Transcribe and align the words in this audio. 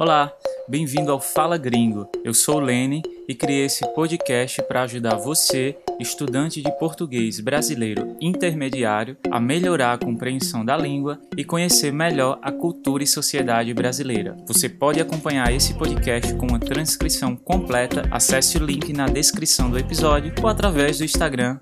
Olá, 0.00 0.32
bem-vindo 0.66 1.12
ao 1.12 1.20
Fala 1.20 1.58
Gringo. 1.58 2.08
Eu 2.24 2.32
sou 2.32 2.58
Lene 2.58 3.02
e 3.28 3.34
criei 3.34 3.66
esse 3.66 3.86
podcast 3.92 4.62
para 4.62 4.84
ajudar 4.84 5.16
você, 5.16 5.76
estudante 6.00 6.62
de 6.62 6.72
português 6.78 7.38
brasileiro 7.38 8.16
intermediário, 8.18 9.18
a 9.30 9.38
melhorar 9.38 9.92
a 9.92 9.98
compreensão 9.98 10.64
da 10.64 10.74
língua 10.74 11.20
e 11.36 11.44
conhecer 11.44 11.92
melhor 11.92 12.38
a 12.40 12.50
cultura 12.50 13.04
e 13.04 13.06
sociedade 13.06 13.74
brasileira. 13.74 14.34
Você 14.46 14.70
pode 14.70 15.02
acompanhar 15.02 15.52
esse 15.52 15.74
podcast 15.74 16.32
com 16.36 16.46
uma 16.46 16.58
transcrição 16.58 17.36
completa. 17.36 18.08
Acesse 18.10 18.56
o 18.56 18.64
link 18.64 18.94
na 18.94 19.04
descrição 19.04 19.68
do 19.68 19.78
episódio 19.78 20.32
ou 20.40 20.48
através 20.48 20.96
do 20.96 21.04
Instagram 21.04 21.58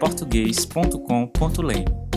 português.com.lene. 0.00 2.11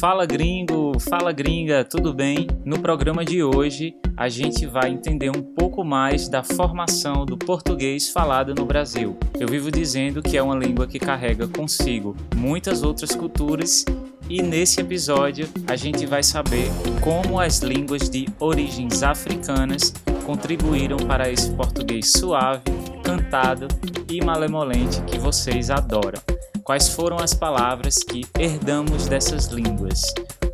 Fala 0.00 0.24
gringo, 0.24 0.98
fala 0.98 1.30
gringa, 1.30 1.84
tudo 1.84 2.14
bem? 2.14 2.46
No 2.64 2.78
programa 2.78 3.22
de 3.22 3.42
hoje 3.42 3.94
a 4.16 4.30
gente 4.30 4.64
vai 4.64 4.88
entender 4.88 5.28
um 5.28 5.42
pouco 5.42 5.84
mais 5.84 6.26
da 6.26 6.42
formação 6.42 7.26
do 7.26 7.36
português 7.36 8.08
falado 8.08 8.54
no 8.54 8.64
Brasil. 8.64 9.18
Eu 9.38 9.46
vivo 9.46 9.70
dizendo 9.70 10.22
que 10.22 10.38
é 10.38 10.42
uma 10.42 10.56
língua 10.56 10.86
que 10.86 10.98
carrega 10.98 11.46
consigo 11.46 12.16
muitas 12.34 12.82
outras 12.82 13.14
culturas 13.14 13.84
e 14.26 14.40
nesse 14.40 14.80
episódio 14.80 15.46
a 15.68 15.76
gente 15.76 16.06
vai 16.06 16.22
saber 16.22 16.70
como 17.02 17.38
as 17.38 17.58
línguas 17.58 18.08
de 18.08 18.26
origens 18.38 19.02
africanas 19.02 19.92
contribuíram 20.24 20.96
para 20.96 21.30
esse 21.30 21.50
português 21.50 22.10
suave, 22.10 22.62
cantado 23.04 23.68
e 24.08 24.24
malemolente 24.24 25.02
que 25.02 25.18
vocês 25.18 25.68
adoram. 25.68 26.22
Quais 26.64 26.88
foram 26.88 27.18
as 27.18 27.32
palavras 27.32 27.96
que 27.96 28.26
herdamos 28.38 29.06
dessas 29.06 29.46
línguas? 29.46 30.02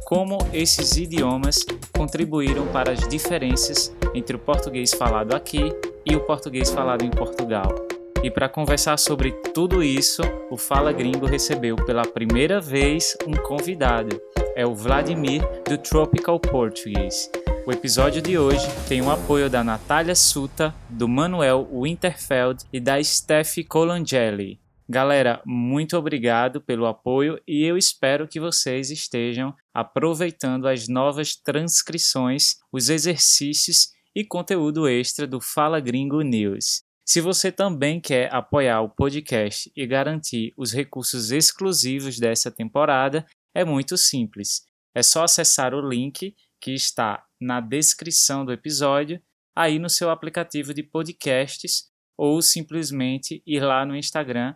Como 0.04 0.38
esses 0.52 0.96
idiomas 0.96 1.64
contribuíram 1.96 2.66
para 2.68 2.92
as 2.92 3.06
diferenças 3.08 3.94
entre 4.14 4.36
o 4.36 4.38
português 4.38 4.94
falado 4.94 5.34
aqui 5.34 5.72
e 6.04 6.14
o 6.14 6.20
português 6.20 6.70
falado 6.70 7.04
em 7.04 7.10
Portugal? 7.10 7.74
E 8.22 8.30
para 8.30 8.48
conversar 8.48 8.98
sobre 8.98 9.32
tudo 9.52 9.82
isso, 9.82 10.22
o 10.50 10.56
Fala 10.56 10.92
Gringo 10.92 11.26
recebeu 11.26 11.76
pela 11.76 12.02
primeira 12.02 12.60
vez 12.60 13.16
um 13.26 13.32
convidado. 13.32 14.20
É 14.54 14.66
o 14.66 14.74
Vladimir 14.74 15.42
do 15.68 15.76
Tropical 15.76 16.38
Português. 16.40 17.30
O 17.66 17.72
episódio 17.72 18.22
de 18.22 18.38
hoje 18.38 18.66
tem 18.88 19.02
o 19.02 19.10
apoio 19.10 19.50
da 19.50 19.64
Natália 19.64 20.14
Suta, 20.14 20.74
do 20.88 21.08
Manuel 21.08 21.68
Winterfeld 21.72 22.64
e 22.72 22.78
da 22.78 23.02
Steph 23.02 23.56
Colangeli. 23.68 24.65
Galera, 24.88 25.42
muito 25.44 25.96
obrigado 25.96 26.60
pelo 26.60 26.86
apoio 26.86 27.42
e 27.46 27.64
eu 27.64 27.76
espero 27.76 28.28
que 28.28 28.38
vocês 28.38 28.88
estejam 28.88 29.52
aproveitando 29.74 30.68
as 30.68 30.86
novas 30.86 31.34
transcrições, 31.34 32.54
os 32.72 32.88
exercícios 32.88 33.88
e 34.14 34.24
conteúdo 34.24 34.86
extra 34.86 35.26
do 35.26 35.40
Fala 35.40 35.80
Gringo 35.80 36.22
News. 36.22 36.82
Se 37.04 37.20
você 37.20 37.50
também 37.50 38.00
quer 38.00 38.32
apoiar 38.32 38.80
o 38.80 38.88
podcast 38.88 39.72
e 39.74 39.84
garantir 39.88 40.54
os 40.56 40.72
recursos 40.72 41.32
exclusivos 41.32 42.20
dessa 42.20 42.48
temporada, 42.48 43.26
é 43.52 43.64
muito 43.64 43.96
simples. 43.96 44.62
É 44.94 45.02
só 45.02 45.24
acessar 45.24 45.74
o 45.74 45.88
link 45.88 46.32
que 46.60 46.70
está 46.70 47.24
na 47.40 47.60
descrição 47.60 48.44
do 48.44 48.52
episódio, 48.52 49.20
aí 49.54 49.80
no 49.80 49.90
seu 49.90 50.10
aplicativo 50.10 50.72
de 50.72 50.84
podcasts 50.84 51.90
ou 52.16 52.40
simplesmente 52.40 53.42
ir 53.46 53.60
lá 53.60 53.84
no 53.84 53.96
Instagram 53.96 54.54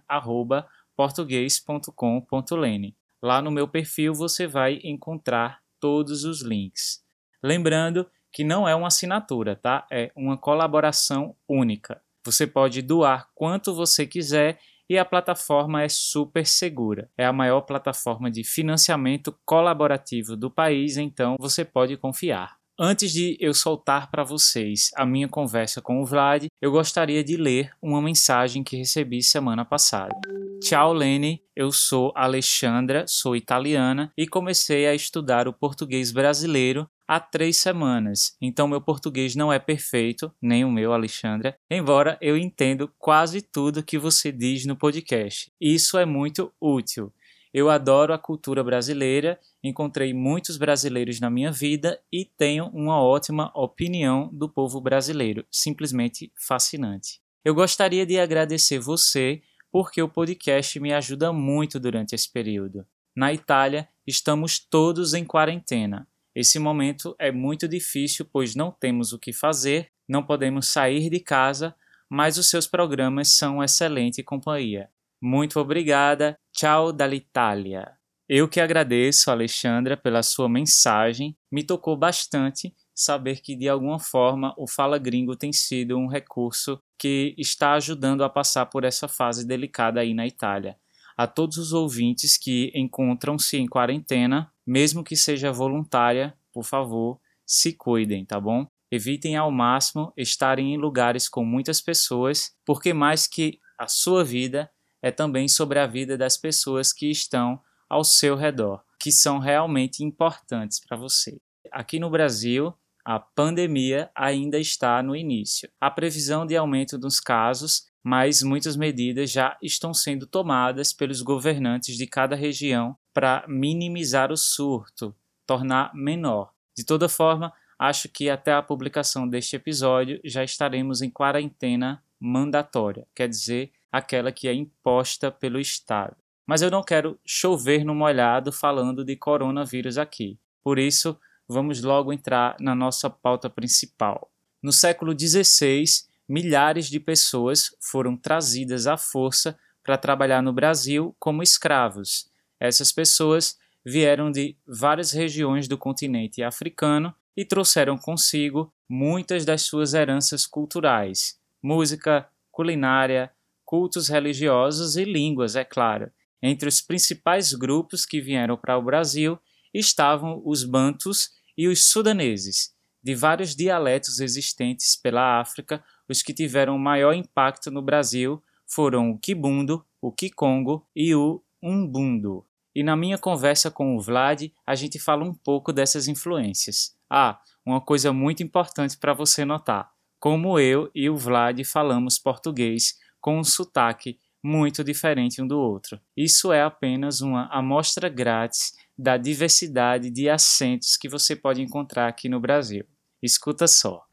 português.com.lene. 0.97 2.97
Lá 3.23 3.43
no 3.43 3.51
meu 3.51 3.69
perfil 3.69 4.15
você 4.15 4.47
vai 4.47 4.81
encontrar 4.85 5.61
todos 5.79 6.25
os 6.25 6.43
links. 6.43 7.03
Lembrando 7.43 8.07
que 8.33 8.45
não 8.45 8.69
é 8.69 8.75
uma 8.75 8.89
assinatura, 8.89 9.57
tá? 9.57 9.87
É 9.91 10.13
uma 10.15 10.37
colaboração 10.37 11.35
única. 11.49 12.01
Você 12.25 12.47
pode 12.47 12.83
doar 12.83 13.29
quanto 13.35 13.75
você 13.75 14.07
quiser 14.07 14.61
e 14.89 14.99
a 14.99 15.05
plataforma 15.05 15.83
é 15.83 15.89
super 15.89 16.47
segura. 16.47 17.11
É 17.17 17.25
a 17.25 17.33
maior 17.33 17.63
plataforma 17.63 18.31
de 18.31 18.45
financiamento 18.45 19.37
colaborativo 19.45 20.37
do 20.37 20.51
país, 20.51 20.97
então 20.97 21.37
você 21.39 21.65
pode 21.65 21.97
confiar. 21.97 22.60
Antes 22.83 23.13
de 23.13 23.37
eu 23.39 23.53
soltar 23.53 24.11
para 24.11 24.25
vocês 24.25 24.89
a 24.97 25.05
minha 25.05 25.29
conversa 25.29 25.83
com 25.83 26.01
o 26.01 26.07
Vlad, 26.07 26.47
eu 26.63 26.71
gostaria 26.71 27.23
de 27.23 27.37
ler 27.37 27.73
uma 27.83 28.01
mensagem 28.01 28.65
que 28.65 28.75
recebi 28.75 29.23
semana 29.23 29.67
passada. 29.67 30.19
Tchau, 30.63 30.95
Lene. 30.95 31.43
Eu 31.55 31.73
sou 31.73 32.11
Alexandra, 32.17 33.05
sou 33.07 33.37
italiana 33.37 34.11
e 34.17 34.27
comecei 34.27 34.87
a 34.87 34.95
estudar 34.95 35.47
o 35.47 35.53
português 35.53 36.11
brasileiro 36.11 36.89
há 37.07 37.21
três 37.21 37.59
semanas. 37.59 38.35
Então, 38.41 38.67
meu 38.67 38.81
português 38.81 39.37
não 39.37 39.53
é 39.53 39.59
perfeito, 39.59 40.33
nem 40.41 40.65
o 40.65 40.71
meu, 40.71 40.95
Alexandra, 40.95 41.59
embora 41.71 42.17
eu 42.19 42.35
entendo 42.39 42.91
quase 42.99 43.43
tudo 43.43 43.83
que 43.83 43.99
você 43.99 44.33
diz 44.33 44.65
no 44.65 44.75
podcast. 44.75 45.53
Isso 45.61 45.99
é 45.99 46.07
muito 46.07 46.51
útil. 46.59 47.13
Eu 47.53 47.69
adoro 47.69 48.15
a 48.15 48.19
cultura 48.19 48.63
brasileira, 48.63 49.39
encontrei 49.63 50.15
muitos 50.15 50.57
brasileiros 50.57 51.19
na 51.19 51.29
minha 51.29 51.51
vida 51.51 52.01
e 52.13 52.25
tenho 52.25 52.67
uma 52.67 53.03
ótima 53.03 53.51
opinião 53.55 54.31
do 54.33 54.49
povo 54.49 54.81
brasileiro, 54.81 55.45
simplesmente 55.51 56.33
fascinante. 56.37 57.21
Eu 57.45 57.55
gostaria 57.55 58.07
de 58.07 58.21
agradecer 58.21 58.79
você 58.79 59.43
porque 59.73 60.01
o 60.01 60.09
podcast 60.09 60.79
me 60.79 60.93
ajuda 60.93 61.33
muito 61.33 61.81
durante 61.81 62.15
esse 62.15 62.31
período. 62.31 62.87
Na 63.15 63.33
Itália, 63.33 63.89
estamos 64.07 64.59
todos 64.59 65.15
em 65.15 65.25
quarentena. 65.25 66.07
Esse 66.35 66.59
momento 66.59 67.17
é 67.19 67.33
muito 67.33 67.67
difícil, 67.67 68.25
pois 68.25 68.55
não 68.55 68.71
temos 68.71 69.13
o 69.13 69.19
que 69.19 69.33
fazer, 69.33 69.91
não 70.09 70.23
podemos 70.23 70.69
sair 70.69 71.11
de 71.11 71.19
casa, 71.19 71.75
mas 72.09 72.39
os 72.39 72.49
seus 72.49 72.67
programas 72.67 73.33
são 73.33 73.63
excelente 73.63 74.23
companhia. 74.23 74.89
Muito 75.21 75.61
obrigada. 75.61 76.39
Tchau 76.53 76.93
dall'Italia. 76.93 77.93
Eu 78.29 78.49
que 78.49 78.61
agradeço, 78.61 79.31
Alexandra, 79.31 79.97
pela 79.97 80.23
sua 80.23 80.49
mensagem. 80.49 81.37
Me 81.51 81.65
tocou 81.65 81.97
bastante 81.97 82.75
saber 82.95 83.41
que, 83.41 83.57
de 83.57 83.69
alguma 83.69 83.99
forma, 83.99 84.55
o 84.57 84.69
Fala 84.69 84.99
Gringo 84.99 85.35
tem 85.35 85.53
sido 85.53 85.97
um 85.97 86.07
recurso 86.07 86.81
que 86.99 87.35
está 87.39 87.73
ajudando 87.75 88.23
a 88.23 88.29
passar 88.29 88.67
por 88.67 88.85
essa 88.85 89.09
fase 89.09 89.47
delicada 89.47 90.01
aí 90.01 90.15
na 90.15 90.27
Itália. 90.27 90.77
A 91.17 91.27
todos 91.27 91.57
os 91.59 91.73
ouvintes 91.73 92.39
que 92.39 92.71
encontram-se 92.75 93.57
em 93.57 93.67
quarentena, 93.67 94.53
mesmo 94.67 95.03
que 95.03 95.17
seja 95.17 95.53
voluntária, 95.53 96.35
por 96.53 96.65
favor, 96.65 97.19
se 97.45 97.73
cuidem, 97.73 98.25
tá 98.25 98.41
bom? 98.41 98.67
Evitem 98.91 99.37
ao 99.37 99.51
máximo 99.51 100.13
estarem 100.17 100.75
em 100.75 100.77
lugares 100.77 101.29
com 101.29 101.45
muitas 101.45 101.81
pessoas, 101.81 102.55
porque 102.65 102.93
mais 102.93 103.27
que 103.27 103.59
a 103.79 103.87
sua 103.87 104.25
vida, 104.25 104.71
é 105.03 105.11
também 105.11 105.49
sobre 105.49 105.79
a 105.79 105.87
vida 105.87 106.17
das 106.17 106.37
pessoas 106.37 106.93
que 106.93 107.11
estão 107.11 107.61
ao 107.89 108.05
seu 108.05 108.37
redor, 108.37 108.83
que 108.99 109.11
são 109.11 109.39
realmente 109.39 110.05
importantes 110.05 110.79
para 110.79 110.97
você. 110.97 111.41
Aqui 111.73 111.99
no 111.99 112.11
Brasil, 112.11 112.75
a 113.05 113.19
pandemia 113.19 114.11
ainda 114.15 114.59
está 114.59 115.03
no 115.03 115.17
início. 115.17 115.69
Há 115.81 115.91
previsão 115.91 116.47
de 116.47 116.57
aumento 116.57 116.99
dos 116.99 117.19
casos, 117.19 117.89
mas 118.03 118.43
muitas 118.43 118.77
medidas 118.77 119.31
já 119.31 119.57
estão 119.63 119.93
sendo 119.93 120.27
tomadas 120.27 120.93
pelos 120.93 121.23
governantes 121.23 121.97
de 121.97 122.07
cada 122.07 122.37
região 122.37 122.97
para 123.13 123.45
minimizar 123.49 124.31
o 124.31 124.37
surto, 124.37 125.15
tornar 125.47 125.93
menor. 125.95 126.53
De 126.77 126.85
toda 126.85 127.09
forma, 127.09 127.53
acho 127.79 128.09
que 128.09 128.31
até 128.31 128.53
a 128.53 128.63
publicação 128.63 129.29
deste 129.29 129.57
episódio 129.57 130.21
já 130.25 130.45
estaremos 130.45 131.03
em 131.03 131.11
quarentena 131.11 132.03
mandatória, 132.19 133.07
quer 133.15 133.29
dizer, 133.29 133.73
aquela 133.91 134.33
que 134.33 134.49
é 134.49 134.55
imposta 134.55 135.31
pelo 135.31 135.59
Estado. 135.59 136.17
Mas 136.47 136.63
eu 136.63 136.71
não 136.71 136.83
quero 136.83 137.19
chover 137.25 137.85
no 137.85 137.95
molhado 137.95 138.51
falando 138.51 139.05
de 139.05 139.17
coronavírus 139.17 139.97
aqui. 139.99 140.39
Por 140.63 140.79
isso, 140.79 141.19
vamos 141.49 141.83
logo 141.83 142.13
entrar 142.13 142.57
na 142.61 142.75
nossa 142.75 143.09
pauta 143.09 143.49
principal. 143.49 144.31
No 144.63 144.73
século 144.73 145.17
XVI, 145.19 145.85
milhares 146.29 146.89
de 146.89 147.01
pessoas 147.01 147.75
foram 147.81 148.17
trazidas 148.17 148.87
à 148.87 148.97
força 148.97 149.59
para 149.83 149.97
trabalhar 149.97 150.43
no 150.43 150.53
Brasil 150.53 151.15
como 151.19 151.43
escravos. 151.43 152.31
Essas 152.59 152.93
pessoas 152.93 153.59
vieram 153.85 154.31
de 154.31 154.57
várias 154.67 155.13
regiões 155.13 155.67
do 155.67 155.79
continente 155.79 156.43
africano 156.43 157.15
e 157.37 157.45
trouxeram 157.45 157.97
consigo 157.97 158.73
muitas 158.89 159.45
das 159.45 159.63
suas 159.63 159.95
heranças 159.95 160.47
culturais: 160.47 161.39
música, 161.63 162.29
culinária, 162.51 163.33
cultos 163.71 164.09
religiosos 164.09 164.97
e 164.97 165.05
línguas, 165.05 165.55
é 165.55 165.65
claro. 165.65 166.11
Entre 166.43 166.69
os 166.69 166.81
principais 166.81 167.55
grupos 167.55 168.05
que 168.05 168.21
vieram 168.21 168.57
para 168.57 168.77
o 168.77 168.83
Brasil 168.83 169.39
estavam 169.73 170.43
os 170.45 170.65
bantus 170.65 171.31
e 171.57 171.69
os 171.69 171.89
sudaneses. 171.89 172.75
De 173.01 173.15
vários 173.15 173.55
dialetos 173.55 174.19
existentes 174.19 174.97
pela 174.97 175.41
África, 175.41 175.85
os 176.09 176.21
que 176.21 176.35
tiveram 176.35 176.77
maior 176.79 177.13
impacto 177.13 177.71
no 177.71 177.81
Brasil 177.81 178.43
foram 178.67 179.13
o 179.13 179.19
quibundo, 179.21 179.87
o 180.03 180.11
kikongo 180.11 180.85
e 180.97 181.15
o 181.15 181.41
umbundo. 181.63 182.45
E 182.75 182.83
na 182.83 182.97
minha 182.97 183.19
conversa 183.19 183.71
com 183.71 183.97
o 183.97 184.01
Vlad, 184.01 184.51
a 184.67 184.75
gente 184.75 184.99
fala 184.99 185.25
um 185.25 185.33
pouco 185.33 185.73
dessas 185.73 186.09
influências. 186.09 186.97
Ah, 187.09 187.39
uma 187.65 187.81
coisa 187.81 188.13
muito 188.13 188.43
importante 188.43 188.99
para 188.99 189.15
você 189.15 189.45
notar: 189.45 189.93
como 190.19 190.59
eu 190.59 190.91
e 190.93 191.09
o 191.09 191.17
Vlad 191.17 191.63
falamos 191.63 192.19
português 192.19 192.99
com 193.21 193.39
um 193.39 193.45
sotaque 193.45 194.19
muito 194.43 194.83
diferente 194.83 195.43
um 195.43 195.47
do 195.47 195.59
outro. 195.59 196.01
Isso 196.17 196.53
é 196.53 196.63
apenas 196.63 197.21
uma 197.21 197.47
amostra 197.47 198.09
grátis 198.09 198.73
da 198.99 199.17
diversidade 199.17 200.11
de 200.11 200.29
acentos 200.29 200.97
que 200.97 201.09
você 201.09 201.37
pode 201.37 201.63
encontrar 201.63 202.09
aqui 202.09 202.29
no 202.29 202.41
Brasil. 202.41 202.85
Escuta 203.23 203.67
só. 203.67 204.05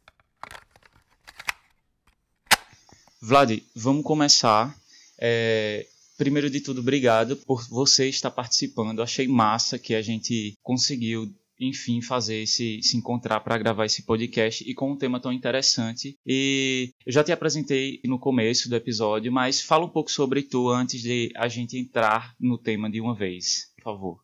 Vlad, 3.22 3.62
vamos 3.76 4.04
começar. 4.04 4.76
É, 5.18 5.88
primeiro 6.18 6.50
de 6.50 6.62
tudo, 6.62 6.82
obrigado 6.82 7.36
por 7.38 7.68
você 7.68 8.08
estar 8.08 8.32
participando. 8.32 9.02
Achei 9.02 9.28
massa 9.28 9.80
que 9.80 9.96
a 9.96 10.02
gente 10.02 10.58
conseguiu 10.62 11.34
enfim, 11.60 12.02
fazer 12.02 12.44
esse, 12.44 12.82
se 12.82 12.98
encontrar 12.98 13.40
para 13.40 13.58
gravar 13.58 13.86
esse 13.86 14.04
podcast 14.04 14.64
e 14.70 14.74
com 14.74 14.92
um 14.92 14.98
tema 14.98 15.20
tão 15.20 15.32
interessante. 15.32 16.18
E 16.26 16.94
eu 17.06 17.12
já 17.12 17.24
te 17.24 17.32
apresentei 17.32 18.00
no 18.06 18.20
começo 18.20 18.70
do 18.70 18.76
episódio, 18.76 19.32
mas 19.32 19.62
fala 19.62 19.86
um 19.86 19.90
pouco 19.90 20.12
sobre 20.12 20.44
tu 20.44 20.70
antes 20.70 21.02
de 21.02 21.32
a 21.36 21.48
gente 21.48 21.78
entrar 21.78 22.36
no 22.40 22.58
tema 22.58 22.90
de 22.90 23.02
uma 23.02 23.16
vez, 23.16 23.72
por 23.78 23.84
favor. 23.84 24.20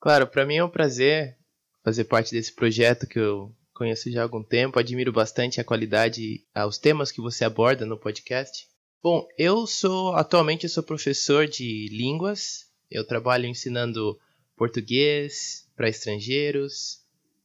Claro, 0.00 0.26
para 0.26 0.44
mim 0.44 0.56
é 0.56 0.64
um 0.64 0.70
prazer 0.70 1.36
fazer 1.84 2.04
parte 2.04 2.32
desse 2.32 2.54
projeto 2.54 3.06
que 3.06 3.18
eu 3.18 3.54
conheço 3.74 4.10
já 4.10 4.20
há 4.20 4.22
algum 4.22 4.42
tempo, 4.42 4.78
admiro 4.78 5.12
bastante 5.12 5.60
a 5.60 5.64
qualidade, 5.64 6.44
os 6.66 6.78
temas 6.78 7.10
que 7.10 7.20
você 7.20 7.44
aborda 7.44 7.84
no 7.84 7.98
podcast. 7.98 8.66
Bom, 9.02 9.26
eu 9.36 9.66
sou 9.66 10.14
atualmente 10.14 10.64
eu 10.64 10.70
sou 10.70 10.82
professor 10.82 11.48
de 11.48 11.88
línguas. 11.90 12.66
Eu 12.88 13.04
trabalho 13.04 13.46
ensinando 13.46 14.16
português 14.56 15.61
para 15.76 15.88
estrangeiros, 15.88 17.00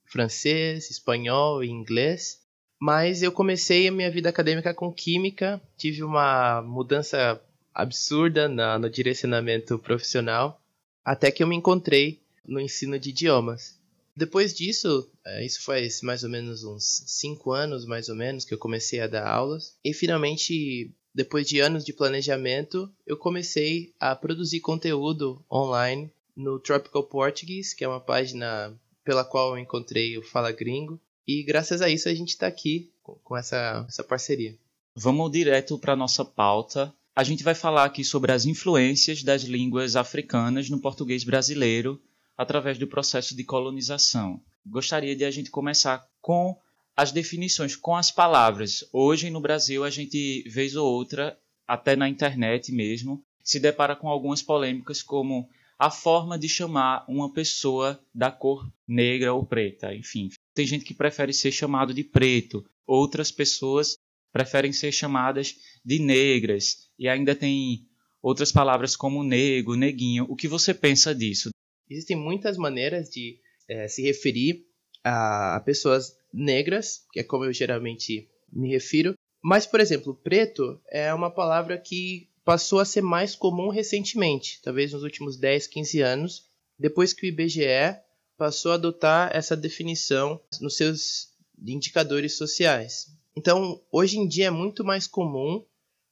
francês, 0.05 0.89
espanhol 0.89 1.63
e 1.63 1.69
inglês. 1.69 2.41
Mas 2.79 3.23
eu 3.23 3.31
comecei 3.31 3.87
a 3.87 3.91
minha 3.91 4.11
vida 4.11 4.29
acadêmica 4.29 4.73
com 4.73 4.93
química, 4.93 5.61
tive 5.77 6.03
uma 6.03 6.61
mudança 6.61 7.41
absurda 7.73 8.47
na, 8.47 8.77
no 8.77 8.89
direcionamento 8.89 9.77
profissional, 9.79 10.61
até 11.03 11.31
que 11.31 11.41
eu 11.41 11.47
me 11.47 11.55
encontrei 11.55 12.19
no 12.45 12.59
ensino 12.59 12.99
de 12.99 13.09
idiomas. 13.09 13.77
Depois 14.15 14.53
disso, 14.53 15.07
é, 15.23 15.45
isso 15.45 15.61
faz 15.61 16.01
mais 16.01 16.23
ou 16.23 16.29
menos 16.29 16.63
uns 16.63 17.03
cinco 17.05 17.51
anos, 17.51 17.85
mais 17.85 18.09
ou 18.09 18.15
menos, 18.15 18.45
que 18.45 18.53
eu 18.53 18.57
comecei 18.57 18.99
a 18.99 19.07
dar 19.07 19.27
aulas. 19.27 19.75
E 19.83 19.93
finalmente, 19.93 20.91
depois 21.13 21.47
de 21.47 21.59
anos 21.59 21.85
de 21.85 21.93
planejamento, 21.93 22.91
eu 23.05 23.15
comecei 23.15 23.93
a 23.99 24.15
produzir 24.15 24.59
conteúdo 24.59 25.43
online 25.51 26.11
no 26.37 26.59
Tropical 26.59 27.03
Portuguese, 27.03 27.75
que 27.75 27.83
é 27.83 27.87
uma 27.87 27.99
página 27.99 28.79
pela 29.03 29.25
qual 29.25 29.55
eu 29.55 29.57
encontrei 29.57 30.17
o 30.17 30.21
Fala 30.21 30.51
Gringo. 30.51 31.01
E 31.27 31.41
graças 31.43 31.81
a 31.81 31.89
isso 31.89 32.07
a 32.07 32.13
gente 32.13 32.29
está 32.29 32.45
aqui 32.45 32.91
com 33.01 33.35
essa, 33.35 33.83
essa 33.89 34.03
parceria. 34.03 34.55
Vamos 34.95 35.31
direto 35.31 35.79
para 35.79 35.93
a 35.93 35.95
nossa 35.95 36.23
pauta. 36.23 36.93
A 37.15 37.23
gente 37.23 37.43
vai 37.43 37.55
falar 37.55 37.85
aqui 37.85 38.03
sobre 38.03 38.31
as 38.31 38.45
influências 38.45 39.23
das 39.23 39.41
línguas 39.41 39.95
africanas 39.95 40.69
no 40.69 40.79
português 40.79 41.23
brasileiro 41.23 41.99
através 42.37 42.77
do 42.77 42.87
processo 42.87 43.35
de 43.35 43.43
colonização. 43.43 44.39
Gostaria 44.63 45.15
de 45.15 45.25
a 45.25 45.31
gente 45.31 45.49
começar 45.49 46.07
com 46.21 46.55
as 46.95 47.11
definições, 47.11 47.75
com 47.75 47.95
as 47.95 48.11
palavras. 48.11 48.87
Hoje 48.93 49.31
no 49.31 49.41
Brasil 49.41 49.83
a 49.83 49.89
gente, 49.89 50.43
vez 50.47 50.75
ou 50.75 50.87
outra, 50.87 51.37
até 51.67 51.95
na 51.95 52.07
internet 52.07 52.71
mesmo, 52.71 53.23
se 53.43 53.59
depara 53.59 53.95
com 53.95 54.07
algumas 54.07 54.43
polêmicas 54.43 55.01
como 55.01 55.49
a 55.77 55.91
forma 55.91 56.37
de 56.37 56.49
chamar 56.49 57.05
uma 57.07 57.31
pessoa 57.31 57.99
da 58.13 58.31
cor 58.31 58.67
negra 58.87 59.33
ou 59.33 59.45
preta. 59.45 59.93
Enfim, 59.93 60.29
tem 60.53 60.65
gente 60.65 60.83
que 60.83 60.93
prefere 60.93 61.33
ser 61.33 61.51
chamado 61.51 61.93
de 61.93 62.03
preto, 62.03 62.65
outras 62.85 63.31
pessoas 63.31 63.97
preferem 64.31 64.73
ser 64.73 64.91
chamadas 64.91 65.55
de 65.83 65.99
negras, 65.99 66.89
e 66.97 67.07
ainda 67.07 67.35
tem 67.35 67.87
outras 68.21 68.51
palavras 68.51 68.95
como 68.95 69.23
nego, 69.23 69.75
neguinho. 69.75 70.25
O 70.29 70.35
que 70.35 70.47
você 70.47 70.73
pensa 70.73 71.13
disso? 71.13 71.49
Existem 71.89 72.17
muitas 72.17 72.57
maneiras 72.57 73.09
de 73.09 73.39
é, 73.69 73.87
se 73.87 74.01
referir 74.01 74.65
a, 75.03 75.55
a 75.55 75.59
pessoas 75.59 76.15
negras, 76.33 77.05
que 77.11 77.19
é 77.19 77.23
como 77.23 77.45
eu 77.45 77.53
geralmente 77.53 78.29
me 78.51 78.69
refiro. 78.69 79.13
Mas, 79.41 79.65
por 79.65 79.79
exemplo, 79.79 80.15
preto 80.15 80.81
é 80.89 81.13
uma 81.13 81.31
palavra 81.31 81.77
que 81.77 82.29
passou 82.47 82.79
a 82.79 82.85
ser 82.85 83.01
mais 83.01 83.35
comum 83.35 83.67
recentemente, 83.67 84.61
talvez 84.63 84.93
nos 84.93 85.03
últimos 85.03 85.35
10, 85.35 85.67
15 85.67 85.99
anos, 85.99 86.45
depois 86.79 87.11
que 87.11 87.25
o 87.25 87.27
IBGE 87.27 87.99
passou 88.37 88.71
a 88.71 88.75
adotar 88.75 89.35
essa 89.35 89.53
definição 89.53 90.41
nos 90.61 90.77
seus 90.77 91.33
indicadores 91.59 92.37
sociais. 92.37 93.07
Então, 93.35 93.83
hoje 93.91 94.17
em 94.17 94.25
dia 94.25 94.45
é 94.45 94.49
muito 94.49 94.85
mais 94.85 95.05
comum 95.07 95.61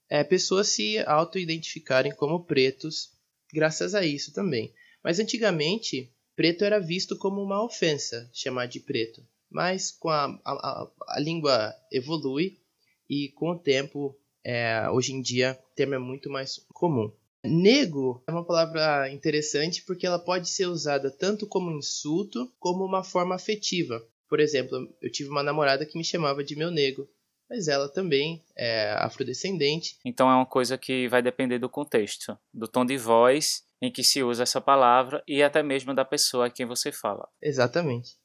é, 0.10 0.26
pessoas 0.26 0.68
se 0.68 1.00
auto-identificarem 1.08 2.14
como 2.14 2.44
pretos, 2.44 3.12
graças 3.54 3.96
a 3.96 4.06
isso 4.06 4.34
também. 4.34 4.74
Mas 5.02 5.20
antigamente, 5.20 6.14
preto 6.36 6.66
era 6.66 6.82
visto 6.82 7.18
como 7.18 7.42
uma 7.42 7.64
ofensa, 7.64 8.30
chamar 8.34 8.66
de 8.66 8.82
preto. 8.82 9.26
Mas 9.50 9.90
com 9.90 10.10
a, 10.10 10.26
a, 10.44 10.92
a 11.08 11.20
língua 11.22 11.74
evolui 11.90 12.60
e 13.10 13.30
com 13.30 13.52
o 13.52 13.58
tempo 13.58 14.20
é, 14.46 14.88
hoje 14.92 15.12
em 15.12 15.22
dia 15.22 15.58
o 15.72 15.76
termo 15.76 15.96
é 15.96 16.00
muito 16.00 16.30
mais 16.30 16.64
comum. 16.72 17.12
Nego 17.44 18.24
é 18.28 18.32
uma 18.32 18.46
palavra 18.46 19.10
interessante 19.10 19.84
porque 19.84 20.06
ela 20.06 20.20
pode 20.20 20.50
ser 20.50 20.68
usada 20.68 21.10
tanto 21.12 21.48
como 21.48 21.72
insulto 21.72 22.52
como 22.60 22.86
uma 22.86 23.04
forma 23.04 23.36
afetiva. 23.36 24.02
Por 24.30 24.40
exemplo, 24.40 24.88
eu 25.02 25.12
tive 25.12 25.30
uma 25.30 25.44
namorada 25.44 25.86
que 25.86 25.98
me 25.98 26.04
chamava 26.04 26.44
de 26.44 26.56
meu 26.56 26.72
nego, 26.72 27.08
mas 27.50 27.68
ela 27.68 27.88
também 27.88 28.44
é 28.58 28.96
afrodescendente. 29.00 29.98
Então 30.04 30.30
é 30.30 30.36
uma 30.36 30.46
coisa 30.46 30.78
que 30.78 31.08
vai 31.08 31.22
depender 31.22 31.60
do 31.60 31.70
contexto, 31.70 32.38
do 32.54 32.68
tom 32.68 32.86
de 32.86 32.98
voz 32.98 33.64
em 33.82 33.92
que 33.92 34.04
se 34.04 34.24
usa 34.24 34.44
essa 34.44 34.62
palavra 34.62 35.24
e 35.28 35.44
até 35.44 35.62
mesmo 35.62 35.94
da 35.94 36.06
pessoa 36.06 36.48
a 36.48 36.50
quem 36.50 36.66
você 36.66 36.92
fala. 36.92 37.28
Exatamente 37.42 38.16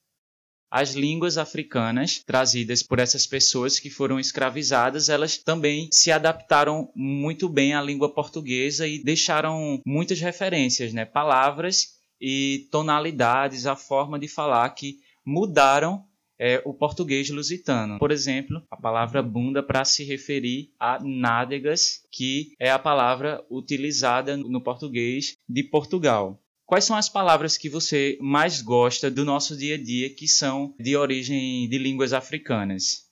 as 0.70 0.94
línguas 0.94 1.37
africanas 1.37 2.22
trazidas 2.25 2.82
por 2.82 2.99
essas 2.99 3.26
pessoas 3.26 3.81
que 3.81 3.90
foram 3.90 4.20
escravizadas, 4.20 5.08
elas 5.08 5.37
também 5.37 5.88
se 5.90 6.12
adaptaram 6.12 6.90
muito 6.94 7.49
bem 7.49 7.75
à 7.75 7.82
língua 7.82 8.14
portuguesa 8.14 8.87
e 8.87 9.02
deixaram 9.02 9.81
muitas 9.84 10.20
referências, 10.20 10.93
né? 10.93 11.05
palavras 11.05 11.99
e 12.20 12.69
tonalidades, 12.70 13.66
a 13.66 13.75
forma 13.75 14.18
de 14.18 14.28
falar 14.28 14.68
que 14.71 14.99
mudaram 15.25 16.04
é, 16.38 16.62
o 16.64 16.73
português 16.73 17.28
lusitano. 17.28 17.99
Por 17.99 18.11
exemplo, 18.11 18.62
a 18.71 18.76
palavra 18.76 19.23
bunda 19.23 19.62
para 19.62 19.85
se 19.85 20.04
referir 20.04 20.71
a 20.78 20.99
nádegas, 21.02 22.02
que 22.11 22.54
é 22.59 22.71
a 22.71 22.78
palavra 22.78 23.45
utilizada 23.50 24.37
no 24.37 24.62
português 24.62 25.37
de 25.47 25.62
Portugal. 25.62 26.40
Quais 26.71 26.85
são 26.85 26.95
as 26.95 27.09
palavras 27.09 27.59
que 27.59 27.69
você 27.69 28.17
mais 28.21 28.62
gosta 28.62 29.11
do 29.11 29.25
nosso 29.25 29.57
dia 29.57 29.75
a 29.75 29.77
dia 29.77 30.09
que 30.09 30.29
são 30.29 30.73
de 30.79 30.97
origem 30.97 31.69
de 31.69 31.77
línguas 31.77 32.12
africanas? 32.12 33.09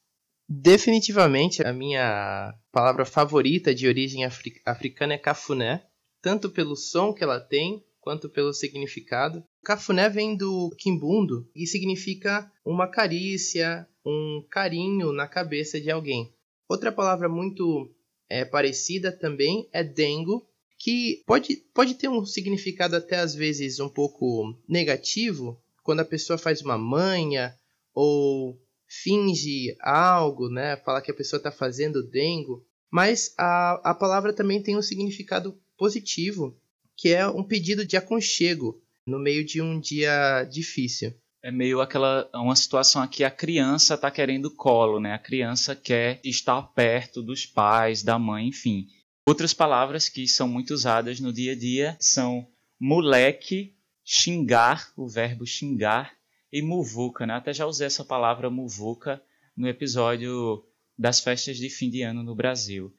Definitivamente, 0.48 1.66
a 1.66 1.72
minha 1.72 2.54
palavra 2.70 3.04
favorita 3.04 3.74
de 3.74 3.88
origem 3.88 4.24
afri 4.24 4.62
africana 4.64 5.14
é 5.14 5.18
cafuné, 5.18 5.84
tanto 6.22 6.48
pelo 6.48 6.76
som 6.76 7.12
que 7.12 7.24
ela 7.24 7.40
tem 7.40 7.84
quanto 8.00 8.28
pelo 8.30 8.54
significado. 8.54 9.42
Cafuné 9.64 10.08
vem 10.08 10.36
do 10.36 10.72
quimbundo 10.78 11.50
e 11.52 11.66
significa 11.66 12.48
uma 12.64 12.86
carícia, 12.86 13.88
um 14.06 14.40
carinho 14.48 15.10
na 15.10 15.26
cabeça 15.26 15.80
de 15.80 15.90
alguém. 15.90 16.32
Outra 16.68 16.92
palavra 16.92 17.28
muito 17.28 17.92
é, 18.30 18.44
parecida 18.44 19.10
também 19.10 19.68
é 19.72 19.82
dengo, 19.82 20.47
que 20.78 21.22
pode, 21.26 21.56
pode 21.74 21.94
ter 21.94 22.08
um 22.08 22.24
significado 22.24 22.94
até 22.94 23.16
às 23.16 23.34
vezes 23.34 23.80
um 23.80 23.88
pouco 23.88 24.56
negativo, 24.68 25.60
quando 25.82 26.00
a 26.00 26.04
pessoa 26.04 26.38
faz 26.38 26.62
uma 26.62 26.78
manha 26.78 27.54
ou 27.92 28.56
finge 28.86 29.76
algo, 29.80 30.48
né? 30.48 30.76
Fala 30.76 31.02
que 31.02 31.10
a 31.10 31.14
pessoa 31.14 31.38
está 31.38 31.50
fazendo 31.50 32.02
dengo. 32.02 32.64
Mas 32.90 33.34
a, 33.36 33.90
a 33.90 33.94
palavra 33.94 34.32
também 34.32 34.62
tem 34.62 34.76
um 34.76 34.82
significado 34.82 35.58
positivo, 35.76 36.56
que 36.96 37.10
é 37.10 37.26
um 37.26 37.42
pedido 37.42 37.84
de 37.84 37.96
aconchego 37.96 38.80
no 39.06 39.18
meio 39.18 39.44
de 39.44 39.60
um 39.60 39.78
dia 39.78 40.44
difícil. 40.44 41.12
É 41.42 41.50
meio 41.50 41.80
aquela 41.80 42.28
uma 42.34 42.56
situação 42.56 43.02
aqui 43.02 43.22
a 43.24 43.30
criança 43.30 43.94
está 43.94 44.10
querendo 44.10 44.50
colo, 44.50 44.98
né? 44.98 45.14
A 45.14 45.18
criança 45.18 45.74
quer 45.74 46.20
estar 46.24 46.60
perto 46.62 47.22
dos 47.22 47.46
pais, 47.46 48.02
da 48.02 48.18
mãe, 48.18 48.48
enfim. 48.48 48.88
Outras 49.28 49.52
palavras 49.52 50.08
que 50.08 50.26
são 50.26 50.48
muito 50.48 50.72
usadas 50.72 51.20
no 51.20 51.30
dia 51.30 51.52
a 51.52 51.54
dia 51.54 51.98
são 52.00 52.48
moleque, 52.80 53.76
xingar, 54.02 54.90
o 54.96 55.06
verbo 55.06 55.44
xingar, 55.44 56.16
e 56.50 56.62
muvuca. 56.62 57.26
Né? 57.26 57.34
Até 57.34 57.52
já 57.52 57.66
usei 57.66 57.86
essa 57.86 58.02
palavra 58.02 58.48
muvuca 58.48 59.22
no 59.54 59.68
episódio 59.68 60.64
das 60.96 61.20
festas 61.20 61.58
de 61.58 61.68
fim 61.68 61.90
de 61.90 62.00
ano 62.00 62.22
no 62.22 62.34
Brasil. 62.34 62.90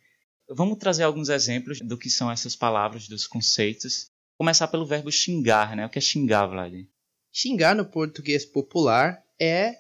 Vamos 0.48 0.78
trazer 0.78 1.02
alguns 1.02 1.30
exemplos 1.30 1.80
do 1.82 1.98
que 1.98 2.12
são 2.12 2.30
essas 2.30 2.56
palavras, 2.56 3.08
dos 3.08 3.26
conceitos. 3.26 4.12
começar 4.38 4.68
pelo 4.68 4.86
verbo 4.86 5.12
xingar, 5.12 5.76
né? 5.76 5.88
O 5.88 5.90
que 5.90 5.98
é 5.98 6.02
xingar, 6.02 6.46
Vlad? 6.46 6.86
Xingar 7.32 7.74
no 7.74 7.86
português 7.86 8.46
popular 8.46 9.20
é 9.42 9.80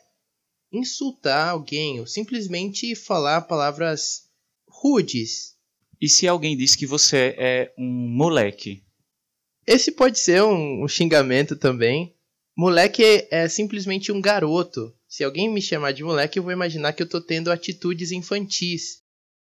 insultar 0.72 1.50
alguém 1.50 2.00
ou 2.00 2.08
simplesmente 2.08 2.96
falar 2.96 3.41
palavras 3.41 4.24
rudes. 4.68 5.59
E 6.01 6.08
se 6.08 6.27
alguém 6.27 6.56
diz 6.56 6.75
que 6.75 6.86
você 6.86 7.36
é 7.38 7.74
um 7.77 7.86
moleque? 7.86 8.84
Esse 9.68 9.91
pode 9.91 10.18
ser 10.18 10.41
um, 10.44 10.84
um 10.84 10.88
xingamento 10.88 11.56
também. 11.56 12.15
Moleque 12.58 13.03
é, 13.03 13.27
é, 13.32 13.50
simplesmente 13.50 14.12
um 14.12 14.22
garoto. 14.22 14.94
Se 15.08 15.24
alguém 15.24 15.50
me 15.50 15.62
chamar 15.62 15.91
de 15.91 16.03
moleque, 16.03 16.39
eu 16.39 16.44
vou 16.44 16.51
imaginar 16.51 16.94
que 16.94 17.01
eu 17.01 17.06
estou 17.06 17.22
tendo 17.22 17.51
atitudes 17.51 18.12
infantis 18.12 19.01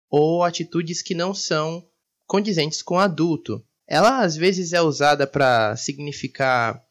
ou 0.10 0.44
atitudes 0.44 1.02
que 1.02 1.14
não 1.14 1.34
são 1.34 1.86
condizentes 2.26 2.82
com 2.82 2.98
adulto. 2.98 3.64
Ela 3.88 4.24
às 4.24 4.36
vezes 4.36 4.74
é 4.74 4.82
usada 4.82 5.28
para 5.28 5.76
significar 5.76 6.84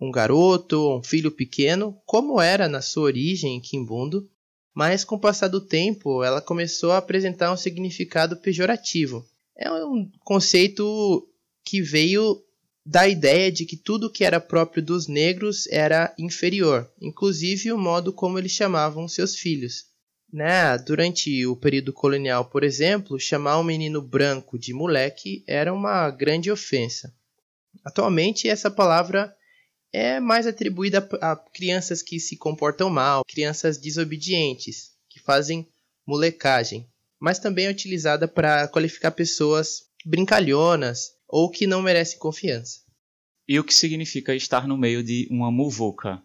um 0.00 0.10
garoto, 0.10 0.98
um 0.98 1.02
filho 1.02 1.30
pequeno, 1.30 1.98
como 2.04 2.40
era 2.40 2.68
na 2.68 2.82
sua 2.82 3.04
origem 3.04 3.56
em 3.56 3.60
Kimbundo, 3.60 4.28
mas 4.76 5.04
com 5.04 5.14
o 5.16 5.18
passar 5.18 5.48
do 5.48 5.58
tempo 5.58 6.22
ela 6.22 6.42
começou 6.42 6.92
a 6.92 6.98
apresentar 6.98 7.50
um 7.50 7.56
significado 7.56 8.36
pejorativo. 8.36 9.26
É 9.56 9.72
um 9.72 10.06
conceito 10.20 11.26
que 11.64 11.80
veio 11.80 12.42
da 12.84 13.08
ideia 13.08 13.50
de 13.50 13.64
que 13.64 13.74
tudo 13.74 14.10
que 14.12 14.22
era 14.22 14.38
próprio 14.38 14.82
dos 14.82 15.08
negros 15.08 15.66
era 15.68 16.14
inferior, 16.18 16.86
inclusive 17.00 17.72
o 17.72 17.78
modo 17.78 18.12
como 18.12 18.38
eles 18.38 18.52
chamavam 18.52 19.08
seus 19.08 19.34
filhos. 19.34 19.86
Né? 20.30 20.76
Durante 20.76 21.46
o 21.46 21.56
período 21.56 21.90
colonial, 21.90 22.44
por 22.44 22.62
exemplo, 22.62 23.18
chamar 23.18 23.58
um 23.58 23.64
menino 23.64 24.02
branco 24.02 24.58
de 24.58 24.74
moleque 24.74 25.42
era 25.46 25.72
uma 25.72 26.10
grande 26.10 26.50
ofensa. 26.50 27.14
Atualmente, 27.82 28.46
essa 28.46 28.70
palavra 28.70 29.34
é 29.96 30.20
mais 30.20 30.46
atribuída 30.46 31.08
a 31.22 31.34
crianças 31.34 32.02
que 32.02 32.20
se 32.20 32.36
comportam 32.36 32.90
mal, 32.90 33.22
crianças 33.26 33.78
desobedientes, 33.78 34.90
que 35.08 35.18
fazem 35.18 35.66
molecagem, 36.06 36.86
mas 37.18 37.38
também 37.38 37.64
é 37.64 37.70
utilizada 37.70 38.28
para 38.28 38.68
qualificar 38.68 39.12
pessoas 39.12 39.84
brincalhonas 40.04 41.12
ou 41.26 41.50
que 41.50 41.66
não 41.66 41.80
merecem 41.80 42.18
confiança. 42.18 42.80
E 43.48 43.58
o 43.58 43.64
que 43.64 43.72
significa 43.72 44.34
estar 44.34 44.68
no 44.68 44.76
meio 44.76 45.02
de 45.02 45.26
uma 45.30 45.50
muvuca? 45.50 46.22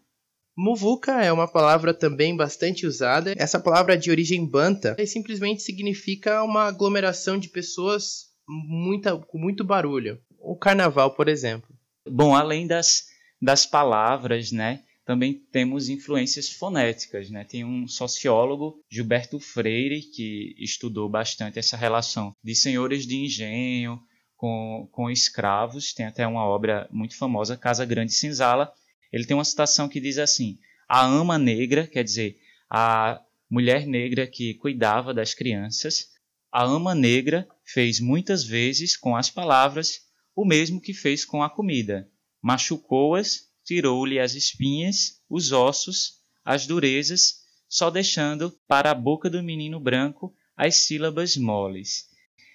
Muvuca 0.53 1.23
é 1.23 1.31
uma 1.31 1.47
palavra 1.47 1.93
também 1.93 2.35
bastante 2.35 2.85
usada. 2.85 3.33
Essa 3.37 3.57
palavra 3.57 3.93
é 3.93 3.97
de 3.97 4.11
origem 4.11 4.45
banta 4.45 4.97
e 4.99 5.07
simplesmente 5.07 5.63
significa 5.63 6.43
uma 6.43 6.63
aglomeração 6.63 7.37
de 7.37 7.47
pessoas 7.47 8.31
muita, 8.45 9.15
com 9.15 9.37
muito 9.37 9.63
barulho. 9.63 10.19
O 10.37 10.57
carnaval, 10.57 11.15
por 11.15 11.29
exemplo. 11.29 11.73
Bom, 12.05 12.35
além 12.35 12.67
das 12.67 13.11
das 13.41 13.65
palavras, 13.65 14.51
né? 14.51 14.83
Também 15.03 15.33
temos 15.51 15.89
influências 15.89 16.50
fonéticas, 16.50 17.29
né? 17.29 17.43
Tem 17.43 17.65
um 17.65 17.88
sociólogo, 17.88 18.79
Gilberto 18.89 19.39
Freire, 19.39 20.01
que 20.01 20.55
estudou 20.60 21.10
bastante 21.10 21.57
essa 21.57 21.75
relação 21.75 22.33
de 22.43 22.53
senhores 22.53 23.07
de 23.07 23.17
engenho 23.17 24.00
com, 24.38 24.88
com 24.91 25.10
escravos. 25.10 25.91
Tem 25.91 26.05
até 26.05 26.25
uma 26.27 26.45
obra 26.45 26.88
muito 26.91 27.17
famosa, 27.17 27.57
Casa 27.57 27.83
Grande 27.83 28.13
Senzala. 28.13 28.71
Ele 29.12 29.25
tem 29.25 29.36
uma 29.36 29.43
citação 29.43 29.89
que 29.89 30.00
diz 30.00 30.19
assim: 30.19 30.60
a 30.88 31.03
ama 31.03 31.39
negra, 31.39 31.88
quer 31.88 32.03
dizer, 32.03 32.38
a 32.69 33.19
mulher 33.50 33.88
negra 33.88 34.27
que 34.27 34.53
cuidava 34.53 35.13
das 35.15 35.33
crianças, 35.33 36.10
a 36.51 36.63
ama 36.63 36.93
negra 36.93 37.48
fez 37.65 38.00
muitas 38.00 38.43
vezes 38.43 38.95
com 38.95 39.15
as 39.15 39.31
palavras 39.31 40.00
o 40.36 40.45
mesmo 40.45 40.79
que 40.79 40.93
fez 40.93 41.25
com 41.25 41.43
a 41.43 41.50
comida 41.50 42.07
machucou-as, 42.41 43.50
tirou-lhe 43.63 44.19
as 44.19 44.33
espinhas, 44.33 45.21
os 45.29 45.51
ossos, 45.51 46.19
as 46.43 46.65
durezas, 46.65 47.41
só 47.69 47.89
deixando 47.89 48.51
para 48.67 48.91
a 48.91 48.95
boca 48.95 49.29
do 49.29 49.43
menino 49.43 49.79
branco 49.79 50.33
as 50.57 50.75
sílabas 50.75 51.38
moles. 51.38 52.10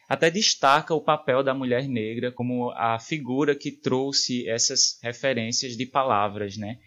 Até 0.09 0.31
destaca 0.31 0.95
o 0.95 1.01
papel 1.01 1.43
da 1.43 1.55
mulher 1.55 1.89
negra 1.89 2.31
como 2.31 2.71
a 2.73 2.99
figura 2.99 3.55
que 3.55 3.73
trouxe 3.73 4.47
essas 4.49 4.99
referências 5.03 5.77
de 5.77 5.87
palavras, 5.87 6.57
né? 6.57 6.79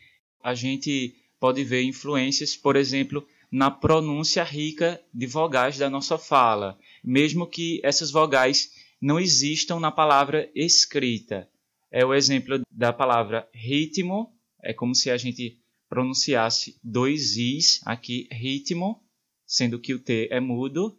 A 0.41 0.53
gente 0.53 1.15
pode 1.39 1.63
ver 1.63 1.83
influências, 1.83 2.55
por 2.55 2.75
exemplo, 2.75 3.25
na 3.51 3.71
pronúncia 3.71 4.43
rica 4.43 5.01
de 5.13 5.25
vogais 5.25 5.77
da 5.77 5.89
nossa 5.89 6.17
fala, 6.17 6.77
mesmo 7.03 7.47
que 7.47 7.81
essas 7.83 8.11
vogais 8.11 8.71
não 9.01 9.19
existam 9.19 9.79
na 9.79 9.91
palavra 9.91 10.49
escrita 10.53 11.49
é 11.91 12.05
o 12.05 12.13
exemplo 12.13 12.61
da 12.71 12.93
palavra 12.93 13.47
ritmo, 13.53 14.33
é 14.63 14.73
como 14.73 14.93
se 14.93 15.09
a 15.09 15.17
gente 15.17 15.59
pronunciasse 15.89 16.79
dois 16.83 17.35
is 17.35 17.81
aqui, 17.85 18.27
ritmo, 18.31 19.03
sendo 19.45 19.79
que 19.79 19.93
o 19.93 19.99
T 19.99 20.27
é 20.31 20.39
mudo, 20.39 20.97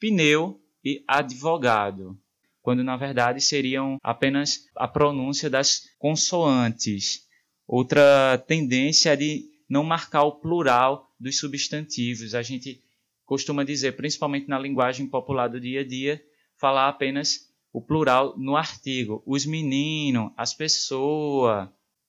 pneu 0.00 0.60
e 0.82 1.04
advogado, 1.06 2.18
quando 2.62 2.82
na 2.82 2.96
verdade 2.96 3.40
seriam 3.40 3.98
apenas 4.02 4.66
a 4.74 4.88
pronúncia 4.88 5.50
das 5.50 5.88
consoantes. 5.98 7.28
Outra 7.66 8.38
tendência 8.46 9.10
é 9.10 9.16
de 9.16 9.50
não 9.68 9.84
marcar 9.84 10.22
o 10.24 10.40
plural 10.40 11.14
dos 11.18 11.38
substantivos. 11.38 12.34
A 12.34 12.42
gente 12.42 12.82
costuma 13.24 13.64
dizer, 13.64 13.92
principalmente 13.92 14.48
na 14.48 14.58
linguagem 14.58 15.06
popular 15.06 15.48
do 15.48 15.60
dia 15.60 15.80
a 15.80 15.86
dia, 15.86 16.22
falar 16.56 16.88
apenas 16.88 17.51
o 17.72 17.80
plural 17.80 18.36
no 18.36 18.56
artigo. 18.56 19.22
Os 19.26 19.46
meninos, 19.46 20.32
as 20.36 20.52
pessoas, 20.52 21.68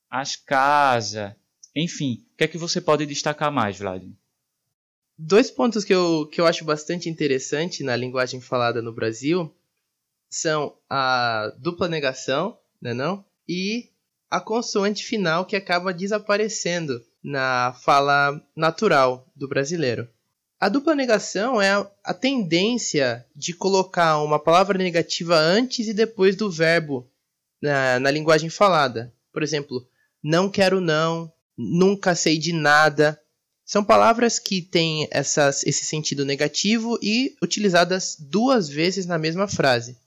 as 0.09 0.35
casas, 0.35 1.33
enfim. 1.75 2.25
O 2.33 2.37
que 2.37 2.43
é 2.43 2.47
que 2.47 2.57
você 2.57 2.81
pode 2.81 3.05
destacar 3.05 3.51
mais, 3.51 3.79
Vlad? 3.79 4.03
Dois 5.17 5.49
pontos 5.49 5.83
que 5.83 5.93
eu, 5.93 6.27
que 6.31 6.41
eu 6.41 6.45
acho 6.45 6.65
bastante 6.65 7.07
interessante 7.07 7.83
na 7.83 7.95
linguagem 7.95 8.41
falada 8.41 8.81
no 8.81 8.91
Brasil 8.91 9.55
são 10.29 10.75
a 10.89 11.53
dupla 11.59 11.87
negação, 11.87 12.57
né 12.81 12.93
não? 12.93 13.23
E 13.47 13.89
a 14.29 14.41
consoante 14.41 15.05
final 15.05 15.45
que 15.45 15.55
acaba 15.55 15.93
desaparecendo 15.93 17.05
na 17.23 17.73
fala 17.83 18.43
natural 18.55 19.31
do 19.35 19.47
brasileiro. 19.47 20.09
A 20.63 20.69
dupla 20.69 20.95
negação 20.95 21.61
é 21.61 21.85
a 22.01 22.13
tendência 22.13 23.25
de 23.35 23.51
colocar 23.51 24.23
uma 24.23 24.39
palavra 24.39 24.77
negativa 24.77 25.35
antes 25.35 25.89
e 25.89 25.93
depois 25.93 26.37
do 26.37 26.49
verbo 26.49 27.05
na, 27.61 27.99
na 27.99 28.09
linguagem 28.09 28.49
falada. 28.49 29.13
Por 29.33 29.43
exemplo, 29.43 29.85
não 30.23 30.49
quero 30.49 30.79
não, 30.79 31.29
nunca 31.57 32.15
sei 32.15 32.37
de 32.37 32.53
nada. 32.53 33.19
São 33.65 33.83
palavras 33.83 34.39
que 34.39 34.61
têm 34.61 35.05
essas, 35.11 35.65
esse 35.65 35.83
sentido 35.83 36.23
negativo 36.23 36.97
e 37.01 37.35
utilizadas 37.43 38.15
duas 38.17 38.69
vezes 38.69 39.05
na 39.05 39.17
mesma 39.17 39.49
frase. 39.49 39.97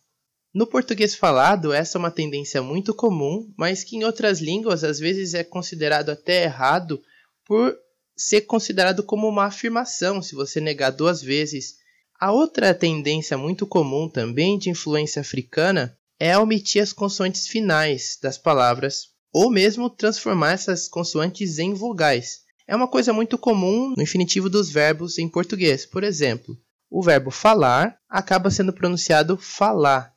No 0.54 0.66
português 0.66 1.14
falado, 1.14 1.70
essa 1.70 1.98
é 1.98 2.00
uma 2.00 2.10
tendência 2.10 2.62
muito 2.62 2.94
comum, 2.94 3.46
mas 3.58 3.84
que 3.84 3.94
em 3.94 4.04
outras 4.04 4.40
línguas 4.40 4.84
às 4.84 4.98
vezes 4.98 5.34
é 5.34 5.44
considerado 5.44 6.08
até 6.08 6.44
errado 6.44 6.98
por 7.44 7.78
ser 8.16 8.42
considerado 8.42 9.02
como 9.02 9.28
uma 9.28 9.44
afirmação 9.44 10.22
se 10.22 10.34
você 10.34 10.60
negar 10.60 10.90
duas 10.90 11.20
vezes. 11.20 11.76
A 12.18 12.32
outra 12.32 12.72
tendência 12.72 13.36
muito 13.36 13.66
comum 13.66 14.08
também 14.08 14.58
de 14.58 14.70
influência 14.70 15.20
africana 15.20 15.96
é 16.18 16.36
omitir 16.38 16.82
as 16.82 16.92
consoantes 16.92 17.46
finais 17.46 18.18
das 18.22 18.38
palavras 18.38 19.10
ou 19.32 19.50
mesmo 19.50 19.90
transformar 19.90 20.52
essas 20.52 20.88
consoantes 20.88 21.58
em 21.58 21.74
vogais. 21.74 22.40
É 22.66 22.74
uma 22.74 22.88
coisa 22.88 23.12
muito 23.12 23.36
comum 23.36 23.92
no 23.94 24.02
infinitivo 24.02 24.48
dos 24.48 24.70
verbos 24.70 25.18
em 25.18 25.28
português. 25.28 25.84
Por 25.84 26.02
exemplo, 26.02 26.58
o 26.90 27.02
verbo 27.02 27.30
falar 27.30 27.98
acaba 28.08 28.50
sendo 28.50 28.72
pronunciado 28.72 29.36
falar. 29.36 30.12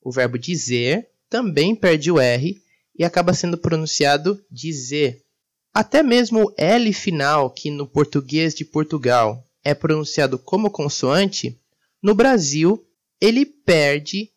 O 0.00 0.10
verbo 0.10 0.38
dizer 0.38 1.10
também 1.28 1.76
perde 1.76 2.10
o 2.10 2.18
R 2.18 2.56
e 2.98 3.04
acaba 3.04 3.34
sendo 3.34 3.58
pronunciado 3.58 4.42
dizer. 4.50 5.22
Até 5.78 6.02
mesmo 6.02 6.42
o 6.42 6.54
L 6.56 6.92
final, 6.92 7.50
que 7.50 7.70
no 7.70 7.86
português 7.86 8.52
de 8.52 8.64
Portugal 8.64 9.44
é 9.62 9.72
pronunciado 9.72 10.36
como 10.36 10.72
consoante, 10.72 11.56
no 12.02 12.16
Brasil 12.16 12.84
ele 13.20 13.46
perde 13.46 14.28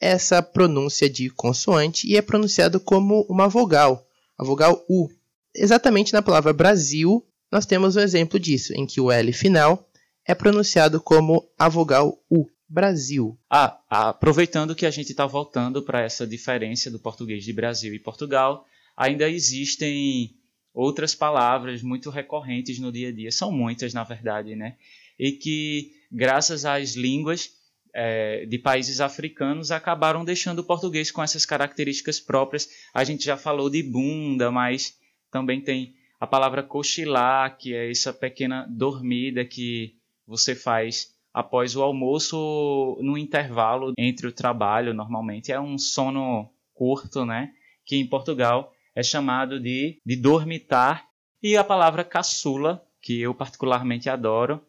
essa 0.00 0.40
pronúncia 0.40 1.10
de 1.10 1.28
consoante 1.30 2.06
e 2.06 2.16
é 2.16 2.22
pronunciado 2.22 2.78
como 2.78 3.22
uma 3.28 3.48
vogal, 3.48 4.06
a 4.38 4.44
vogal 4.44 4.84
U. 4.88 5.08
Exatamente 5.52 6.12
na 6.12 6.22
palavra 6.22 6.52
Brasil, 6.52 7.26
nós 7.50 7.66
temos 7.66 7.96
um 7.96 8.00
exemplo 8.00 8.38
disso, 8.38 8.72
em 8.72 8.86
que 8.86 9.00
o 9.00 9.10
L 9.10 9.32
final 9.32 9.90
é 10.24 10.32
pronunciado 10.32 11.00
como 11.00 11.44
a 11.58 11.68
vogal 11.68 12.22
U. 12.30 12.46
Brasil. 12.68 13.36
Ah, 13.50 13.80
aproveitando 13.90 14.76
que 14.76 14.86
a 14.86 14.92
gente 14.92 15.10
está 15.10 15.26
voltando 15.26 15.82
para 15.82 16.02
essa 16.02 16.24
diferença 16.24 16.88
do 16.88 17.00
português 17.00 17.42
de 17.42 17.52
Brasil 17.52 17.92
e 17.92 17.98
Portugal, 17.98 18.64
ainda 18.96 19.28
existem 19.28 20.38
outras 20.74 21.14
palavras 21.14 21.82
muito 21.82 22.10
recorrentes 22.10 22.78
no 22.80 22.90
dia 22.90 23.08
a 23.08 23.12
dia, 23.12 23.30
são 23.30 23.52
muitas 23.52 23.94
na 23.94 24.02
verdade, 24.02 24.56
né? 24.56 24.76
E 25.18 25.32
que 25.32 25.92
graças 26.10 26.64
às 26.64 26.94
línguas 26.94 27.50
é, 27.94 28.44
de 28.44 28.58
países 28.58 29.00
africanos 29.00 29.70
acabaram 29.70 30.24
deixando 30.24 30.58
o 30.58 30.64
português 30.64 31.12
com 31.12 31.22
essas 31.22 31.46
características 31.46 32.18
próprias. 32.18 32.68
A 32.92 33.04
gente 33.04 33.24
já 33.24 33.36
falou 33.36 33.70
de 33.70 33.82
bunda, 33.82 34.50
mas 34.50 34.98
também 35.30 35.60
tem 35.60 35.94
a 36.18 36.26
palavra 36.26 36.62
cochilar, 36.62 37.56
que 37.56 37.72
é 37.72 37.90
essa 37.90 38.12
pequena 38.12 38.66
dormida 38.68 39.44
que 39.44 39.94
você 40.26 40.54
faz 40.54 41.14
após 41.32 41.76
o 41.76 41.82
almoço 41.82 42.98
no 43.00 43.18
intervalo 43.18 43.92
entre 43.98 44.26
o 44.26 44.32
trabalho, 44.32 44.94
normalmente 44.94 45.52
é 45.52 45.60
um 45.60 45.76
sono 45.76 46.50
curto, 46.72 47.24
né? 47.24 47.52
Que 47.84 47.96
em 47.96 48.06
Portugal 48.06 48.72
é 48.94 49.02
chamado 49.02 49.58
de, 49.60 50.00
de 50.04 50.16
dormitar 50.16 51.08
e 51.42 51.56
a 51.56 51.64
palavra 51.64 52.04
caçula, 52.04 52.82
que 53.02 53.20
eu 53.20 53.34
particularmente 53.34 54.08
adoro, 54.08 54.60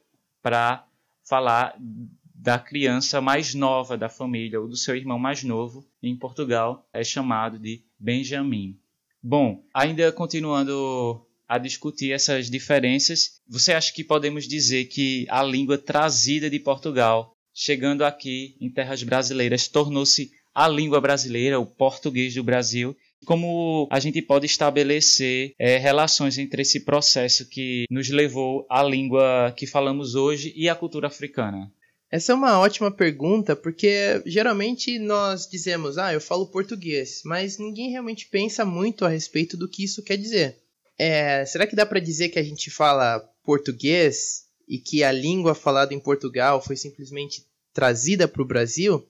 para 0.41 0.85
falar 1.23 1.75
da 1.79 2.59
criança 2.59 3.21
mais 3.21 3.55
nova 3.55 3.97
da 3.97 4.09
família 4.09 4.59
ou 4.59 4.67
do 4.67 4.75
seu 4.75 4.95
irmão 4.95 5.17
mais 5.17 5.43
novo, 5.43 5.87
em 6.03 6.15
Portugal 6.15 6.87
é 6.93 7.03
chamado 7.03 7.57
de 7.57 7.81
Benjamin. 7.97 8.77
Bom, 9.23 9.63
ainda 9.73 10.11
continuando 10.11 11.25
a 11.47 11.57
discutir 11.57 12.11
essas 12.11 12.49
diferenças, 12.49 13.41
você 13.47 13.73
acha 13.73 13.93
que 13.93 14.03
podemos 14.03 14.47
dizer 14.47 14.85
que 14.85 15.25
a 15.29 15.41
língua 15.41 15.77
trazida 15.77 16.49
de 16.49 16.59
Portugal, 16.59 17.35
chegando 17.53 18.03
aqui 18.03 18.57
em 18.59 18.69
terras 18.69 19.01
brasileiras, 19.01 19.67
tornou-se 19.67 20.31
a 20.53 20.67
língua 20.67 21.01
brasileira, 21.01 21.59
o 21.59 21.65
português 21.65 22.33
do 22.33 22.43
Brasil? 22.43 22.95
Como 23.25 23.87
a 23.91 23.99
gente 23.99 24.21
pode 24.21 24.45
estabelecer 24.45 25.53
é, 25.59 25.77
relações 25.77 26.37
entre 26.37 26.61
esse 26.61 26.81
processo 26.81 27.47
que 27.49 27.85
nos 27.89 28.09
levou 28.09 28.65
à 28.69 28.83
língua 28.83 29.53
que 29.57 29.67
falamos 29.67 30.15
hoje 30.15 30.53
e 30.55 30.69
à 30.69 30.75
cultura 30.75 31.07
africana? 31.07 31.71
Essa 32.11 32.31
é 32.31 32.35
uma 32.35 32.59
ótima 32.59 32.91
pergunta, 32.91 33.55
porque 33.55 34.21
geralmente 34.25 34.97
nós 34.99 35.49
dizemos, 35.49 35.97
ah, 35.97 36.13
eu 36.13 36.21
falo 36.21 36.47
português, 36.47 37.21
mas 37.25 37.57
ninguém 37.57 37.89
realmente 37.89 38.27
pensa 38.27 38.63
muito 38.63 39.03
a 39.03 39.09
respeito 39.09 39.57
do 39.57 39.67
que 39.67 39.83
isso 39.83 40.03
quer 40.03 40.17
dizer. 40.17 40.57
É, 40.97 41.45
será 41.45 41.67
que 41.67 41.75
dá 41.75 41.85
para 41.85 41.99
dizer 41.99 42.29
que 42.29 42.39
a 42.39 42.43
gente 42.43 42.71
fala 42.71 43.19
português 43.43 44.45
e 44.67 44.77
que 44.77 45.03
a 45.03 45.11
língua 45.11 45.53
falada 45.53 45.93
em 45.93 45.99
Portugal 45.99 46.61
foi 46.61 46.77
simplesmente 46.77 47.45
trazida 47.73 48.27
para 48.27 48.41
o 48.41 48.47
Brasil? 48.47 49.05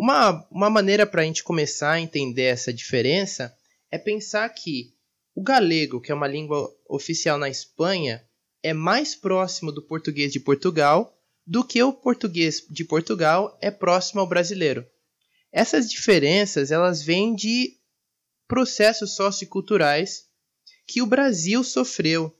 Uma, 0.00 0.48
uma 0.50 0.70
maneira 0.70 1.06
para 1.06 1.20
a 1.20 1.24
gente 1.26 1.44
começar 1.44 1.92
a 1.92 2.00
entender 2.00 2.44
essa 2.44 2.72
diferença 2.72 3.54
é 3.90 3.98
pensar 3.98 4.48
que 4.48 4.94
o 5.34 5.42
galego, 5.42 6.00
que 6.00 6.10
é 6.10 6.14
uma 6.14 6.26
língua 6.26 6.74
oficial 6.88 7.36
na 7.36 7.50
Espanha, 7.50 8.26
é 8.62 8.72
mais 8.72 9.14
próximo 9.14 9.70
do 9.70 9.82
português 9.82 10.32
de 10.32 10.40
Portugal 10.40 11.14
do 11.46 11.62
que 11.62 11.82
o 11.82 11.92
português 11.92 12.64
de 12.70 12.82
Portugal 12.82 13.58
é 13.60 13.70
próximo 13.70 14.22
ao 14.22 14.26
brasileiro. 14.26 14.86
Essas 15.52 15.90
diferenças 15.90 16.70
elas 16.70 17.02
vêm 17.02 17.34
de 17.34 17.76
processos 18.48 19.14
socioculturais 19.14 20.24
que 20.86 21.02
o 21.02 21.06
Brasil 21.06 21.62
sofreu, 21.62 22.34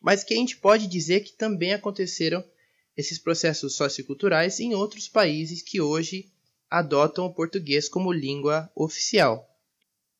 mas 0.00 0.22
que 0.22 0.32
a 0.32 0.36
gente 0.36 0.56
pode 0.56 0.86
dizer 0.86 1.24
que 1.24 1.32
também 1.32 1.74
aconteceram 1.74 2.44
esses 2.96 3.18
processos 3.18 3.74
socioculturais 3.74 4.60
em 4.60 4.76
outros 4.76 5.08
países 5.08 5.60
que 5.60 5.80
hoje 5.80 6.30
adotam 6.70 7.26
o 7.26 7.34
português 7.34 7.88
como 7.88 8.12
língua 8.12 8.70
oficial. 8.74 9.48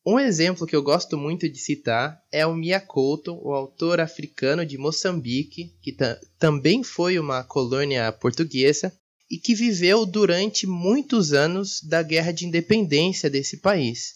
Um 0.05 0.17
exemplo 0.19 0.65
que 0.65 0.75
eu 0.75 0.81
gosto 0.81 1.17
muito 1.17 1.49
de 1.49 1.59
citar 1.59 2.19
é 2.31 2.45
o 2.45 2.55
Mia 2.55 2.79
Couto, 2.79 3.37
o 3.43 3.53
autor 3.53 3.99
africano 3.99 4.65
de 4.65 4.77
Moçambique, 4.77 5.75
que 5.81 5.95
também 6.39 6.83
foi 6.83 7.19
uma 7.19 7.43
colônia 7.43 8.11
portuguesa 8.11 8.91
e 9.29 9.37
que 9.37 9.53
viveu 9.53 10.05
durante 10.05 10.65
muitos 10.65 11.33
anos 11.33 11.81
da 11.83 12.01
guerra 12.01 12.31
de 12.31 12.47
independência 12.47 13.29
desse 13.29 13.57
país. 13.57 14.15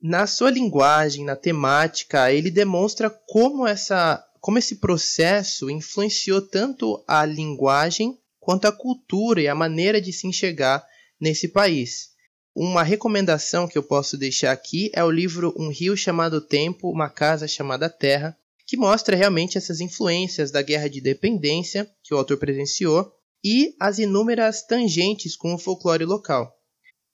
Na 0.00 0.26
sua 0.26 0.50
linguagem, 0.50 1.24
na 1.24 1.36
temática, 1.36 2.32
ele 2.32 2.50
demonstra 2.50 3.10
como 3.10 3.66
essa 3.66 4.22
como 4.40 4.58
esse 4.58 4.76
processo 4.76 5.68
influenciou 5.68 6.40
tanto 6.40 7.02
a 7.08 7.26
linguagem 7.26 8.16
quanto 8.38 8.66
a 8.66 8.72
cultura 8.72 9.40
e 9.40 9.48
a 9.48 9.56
maneira 9.56 10.00
de 10.00 10.12
se 10.12 10.28
enxergar 10.28 10.86
nesse 11.20 11.48
país. 11.48 12.10
Uma 12.54 12.82
recomendação 12.82 13.68
que 13.68 13.76
eu 13.76 13.82
posso 13.82 14.16
deixar 14.16 14.52
aqui 14.52 14.90
é 14.94 15.04
o 15.04 15.10
livro 15.10 15.54
Um 15.58 15.68
Rio 15.68 15.96
Chamado 15.96 16.40
Tempo, 16.40 16.90
Uma 16.90 17.10
Casa 17.10 17.46
Chamada 17.46 17.90
Terra, 17.90 18.36
que 18.66 18.76
mostra 18.76 19.14
realmente 19.14 19.58
essas 19.58 19.80
influências 19.80 20.50
da 20.50 20.62
guerra 20.62 20.88
de 20.88 20.98
independência 20.98 21.88
que 22.02 22.14
o 22.14 22.16
autor 22.16 22.38
presenciou 22.38 23.12
e 23.44 23.76
as 23.78 23.98
inúmeras 23.98 24.66
tangentes 24.66 25.36
com 25.36 25.54
o 25.54 25.58
folclore 25.58 26.04
local. 26.04 26.52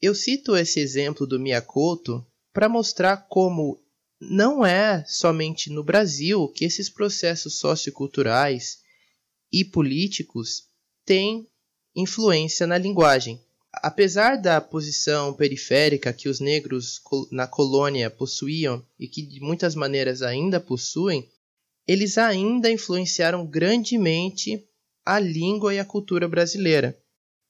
Eu 0.00 0.14
cito 0.14 0.56
esse 0.56 0.80
exemplo 0.80 1.26
do 1.26 1.38
Miyakoto 1.38 2.26
para 2.52 2.68
mostrar 2.68 3.28
como 3.28 3.82
não 4.20 4.64
é 4.64 5.04
somente 5.06 5.70
no 5.70 5.82
Brasil 5.82 6.48
que 6.48 6.64
esses 6.64 6.88
processos 6.88 7.58
socioculturais 7.58 8.78
e 9.52 9.64
políticos 9.64 10.68
têm 11.04 11.46
influência 11.94 12.66
na 12.66 12.78
linguagem. 12.78 13.40
Apesar 13.74 14.36
da 14.36 14.60
posição 14.60 15.32
periférica 15.32 16.12
que 16.12 16.28
os 16.28 16.40
negros 16.40 17.00
na 17.30 17.46
colônia 17.46 18.10
possuíam 18.10 18.84
e 18.98 19.08
que 19.08 19.22
de 19.22 19.40
muitas 19.40 19.74
maneiras 19.74 20.22
ainda 20.22 20.60
possuem, 20.60 21.28
eles 21.86 22.18
ainda 22.18 22.70
influenciaram 22.70 23.46
grandemente 23.46 24.68
a 25.04 25.18
língua 25.18 25.74
e 25.74 25.78
a 25.78 25.84
cultura 25.84 26.28
brasileira. 26.28 26.96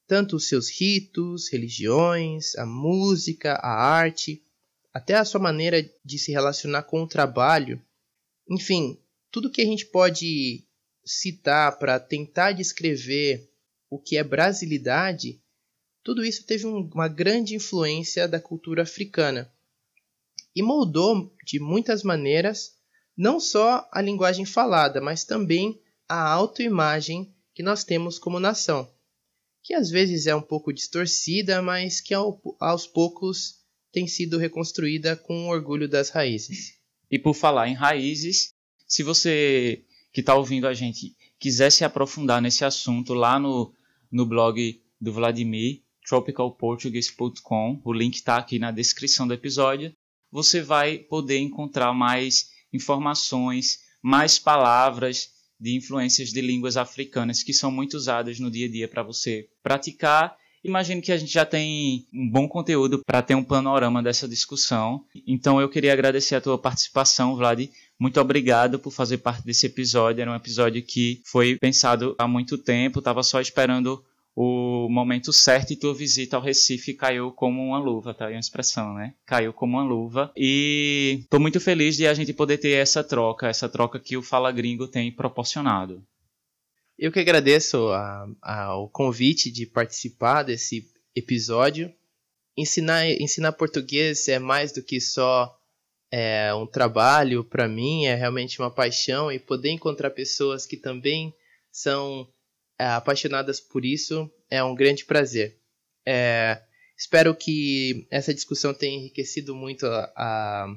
Tanto 0.07 0.37
os 0.37 0.49
seus 0.49 0.69
ritos, 0.71 1.51
religiões, 1.51 2.57
a 2.57 2.65
música, 2.65 3.55
a 3.55 3.71
arte, 3.71 4.43
até 4.93 5.15
a 5.15 5.25
sua 5.25 5.41
maneira 5.41 5.83
de 6.05 6.19
se 6.19 6.33
relacionar 6.33 6.85
com 6.85 7.03
o 7.03 7.09
trabalho, 7.09 7.83
enfim, 8.49 8.99
tudo 9.31 9.51
que 9.51 9.63
a 9.63 9.65
gente 9.65 9.87
pode 9.87 10.65
citar 11.05 11.79
para 11.79 11.99
tentar 11.99 12.53
descrever 12.53 13.51
o 13.91 13.99
que 13.99 14.17
é 14.17 14.25
brasilidade, 14.25 15.42
tudo 16.03 16.25
isso 16.25 16.45
teve 16.45 16.67
um, 16.67 16.89
uma 16.93 17.09
grande 17.09 17.55
influência 17.55 18.27
da 18.27 18.41
cultura 18.41 18.83
africana 18.83 19.51
e 20.55 20.63
moldou 20.63 21.35
de 21.45 21.59
muitas 21.59 22.03
maneiras 22.03 22.77
não 23.17 23.39
só 23.39 23.89
a 23.93 24.01
linguagem 24.01 24.45
falada, 24.45 25.01
mas 25.01 25.25
também 25.25 25.81
a 26.09 26.31
autoimagem 26.31 27.33
que 27.55 27.63
nós 27.63 27.85
temos 27.85 28.19
como 28.19 28.41
nação, 28.41 28.91
que 29.63 29.75
às 29.75 29.91
vezes 29.91 30.27
é 30.27 30.35
um 30.35 30.43
pouco 30.43 30.73
distorcida, 30.73 31.63
mas 31.63 32.01
que 32.01 32.15
aos 32.15 32.87
poucos 32.87 33.61
tem 33.93 34.07
sido 34.07 34.39
reconstruída 34.39 35.15
com 35.15 35.47
o 35.47 35.51
orgulho 35.51 35.89
das 35.89 36.09
raízes. 36.09 36.79
E 37.11 37.19
por 37.19 37.35
falar 37.35 37.69
em 37.69 37.75
raízes, 37.75 38.53
se 38.87 39.03
você 39.03 39.85
que 40.13 40.21
está 40.21 40.35
ouvindo 40.35 40.67
a 40.67 40.75
gente 40.75 41.15
quiser 41.39 41.71
se 41.71 41.85
aprofundar 41.85 42.41
nesse 42.41 42.65
assunto 42.65 43.15
lá 43.15 43.39
no, 43.39 43.75
no 44.11 44.27
blog 44.27 44.81
do 45.01 45.13
Vladimir, 45.13 45.83
tropicalportuguese.com, 46.07 47.81
o 47.85 47.93
link 47.93 48.17
está 48.17 48.37
aqui 48.37 48.59
na 48.59 48.71
descrição 48.71 49.27
do 49.27 49.35
episódio, 49.35 49.93
você 50.31 50.61
vai 50.61 50.99
poder 50.99 51.39
encontrar 51.39 51.93
mais 51.93 52.51
informações, 52.73 53.81
mais 54.03 54.39
palavras 54.39 55.31
de 55.61 55.77
influências 55.77 56.31
de 56.31 56.41
línguas 56.41 56.77
africanas 56.77 57.43
que 57.43 57.53
são 57.53 57.71
muito 57.71 57.95
usadas 57.95 58.41
no 58.41 58.51
dia 58.51 58.67
a 58.67 58.71
dia 58.71 58.89
para 58.89 59.03
você 59.03 59.49
praticar 59.63 60.37
Imagino 60.65 61.03
que 61.03 61.11
a 61.11 61.17
gente 61.17 61.33
já 61.33 61.45
tem 61.45 62.07
um 62.15 62.31
bom 62.31 62.47
conteúdo 62.47 63.03
para 63.05 63.21
ter 63.21 63.35
um 63.35 63.43
panorama 63.43 64.01
dessa 64.01 64.29
discussão. 64.29 65.05
Então 65.27 65.61
eu 65.61 65.69
queria 65.69 65.93
agradecer 65.93 66.37
a 66.37 66.41
tua 66.41 66.57
participação, 66.57 67.35
Vlad. 67.35 67.69
Muito 67.99 68.21
obrigado 68.21 68.79
por 68.79 68.93
fazer 68.93 69.19
parte 69.19 69.45
desse 69.45 69.67
episódio. 69.67 70.23
Era 70.23 70.31
um 70.31 70.37
episódio 70.37 70.81
que 70.81 71.21
foi 71.25 71.57
pensado 71.57 72.15
há 72.17 72.29
muito 72.29 72.57
tempo, 72.57 73.01
estava 73.01 73.25
só 73.25 73.41
esperando 73.41 74.05
o 74.35 74.89
momento 74.89 75.33
certo 75.33 75.73
e 75.73 75.77
tua 75.77 75.95
visita 75.95 76.37
ao 76.37 76.43
Recife 76.43 76.95
caiu 76.95 77.31
como 77.33 77.63
uma 77.63 77.79
luva, 77.79 78.15
tá 78.15 78.27
aí 78.27 78.35
uma 78.35 78.41
expressão, 78.41 78.95
né? 78.95 79.15
Caiu 79.27 79.53
como 79.53 79.77
uma 79.77 79.85
luva. 79.85 80.33
E 80.37 81.21
estou 81.23 81.39
muito 81.39 81.61
feliz 81.61 81.97
de 81.97 82.07
a 82.07 82.15
gente 82.15 82.33
poder 82.33 82.59
ter 82.59 82.71
essa 82.71 83.05
troca, 83.05 83.49
essa 83.49 83.69
troca 83.69 84.01
que 84.01 84.17
o 84.17 84.23
Fala 84.23 84.51
Gringo 84.51 84.89
tem 84.89 85.13
proporcionado. 85.13 86.03
Eu 86.99 87.13
que 87.13 87.21
agradeço 87.21 87.89
o 88.79 88.89
convite 88.89 89.51
de 89.51 89.67
participar 89.67 90.45
desse 90.45 90.89
episódio. 91.15 91.93
Ensinar, 92.57 93.07
ensinar 93.11 93.53
português 93.53 94.29
é 94.29 94.39
mais 94.39 94.73
do 94.73 94.83
que 94.83 95.01
só 95.01 95.55
é, 96.11 96.55
um 96.55 96.67
trabalho 96.67 97.43
para 97.43 97.67
mim, 97.67 98.05
é 98.05 98.15
realmente 98.15 98.61
uma 98.61 98.71
paixão 98.71 99.33
e 99.33 99.39
poder 99.39 99.71
encontrar 99.71 100.11
pessoas 100.11 100.67
que 100.67 100.77
também 100.77 101.35
são 101.71 102.29
apaixonadas 102.87 103.61
por 103.61 103.85
isso 103.85 104.31
é 104.51 104.63
um 104.63 104.75
grande 104.75 105.05
prazer. 105.05 105.59
É, 106.07 106.61
espero 106.97 107.35
que 107.35 108.07
essa 108.11 108.35
discussão 108.35 108.75
tenha 108.75 108.99
enriquecido 108.99 109.55
muito 109.55 109.87
a, 109.87 110.13
a, 110.17 110.77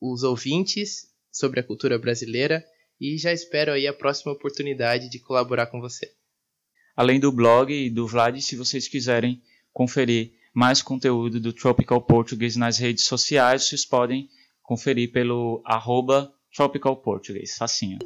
os 0.00 0.22
ouvintes 0.22 1.12
sobre 1.30 1.60
a 1.60 1.64
cultura 1.64 1.98
brasileira 1.98 2.64
e 3.00 3.18
já 3.18 3.32
espero 3.32 3.72
aí 3.72 3.86
a 3.86 3.92
próxima 3.92 4.32
oportunidade 4.32 5.08
de 5.08 5.18
colaborar 5.18 5.66
com 5.66 5.80
você. 5.80 6.12
além 6.96 7.18
do 7.18 7.32
blog 7.32 7.72
e 7.72 7.90
do 7.90 8.06
Vlad, 8.06 8.40
se 8.40 8.56
vocês 8.56 8.86
quiserem 8.86 9.42
conferir 9.72 10.32
mais 10.54 10.80
conteúdo 10.80 11.40
do 11.40 11.52
Tropical 11.52 12.00
Português 12.00 12.54
nas 12.54 12.78
redes 12.78 13.04
sociais, 13.04 13.64
vocês 13.64 13.84
podem 13.84 14.28
conferir 14.62 15.10
pelo 15.10 15.60
arroba 15.64 16.32
Tropical 16.54 16.96
Português, 16.96 17.56
facinho. 17.56 17.98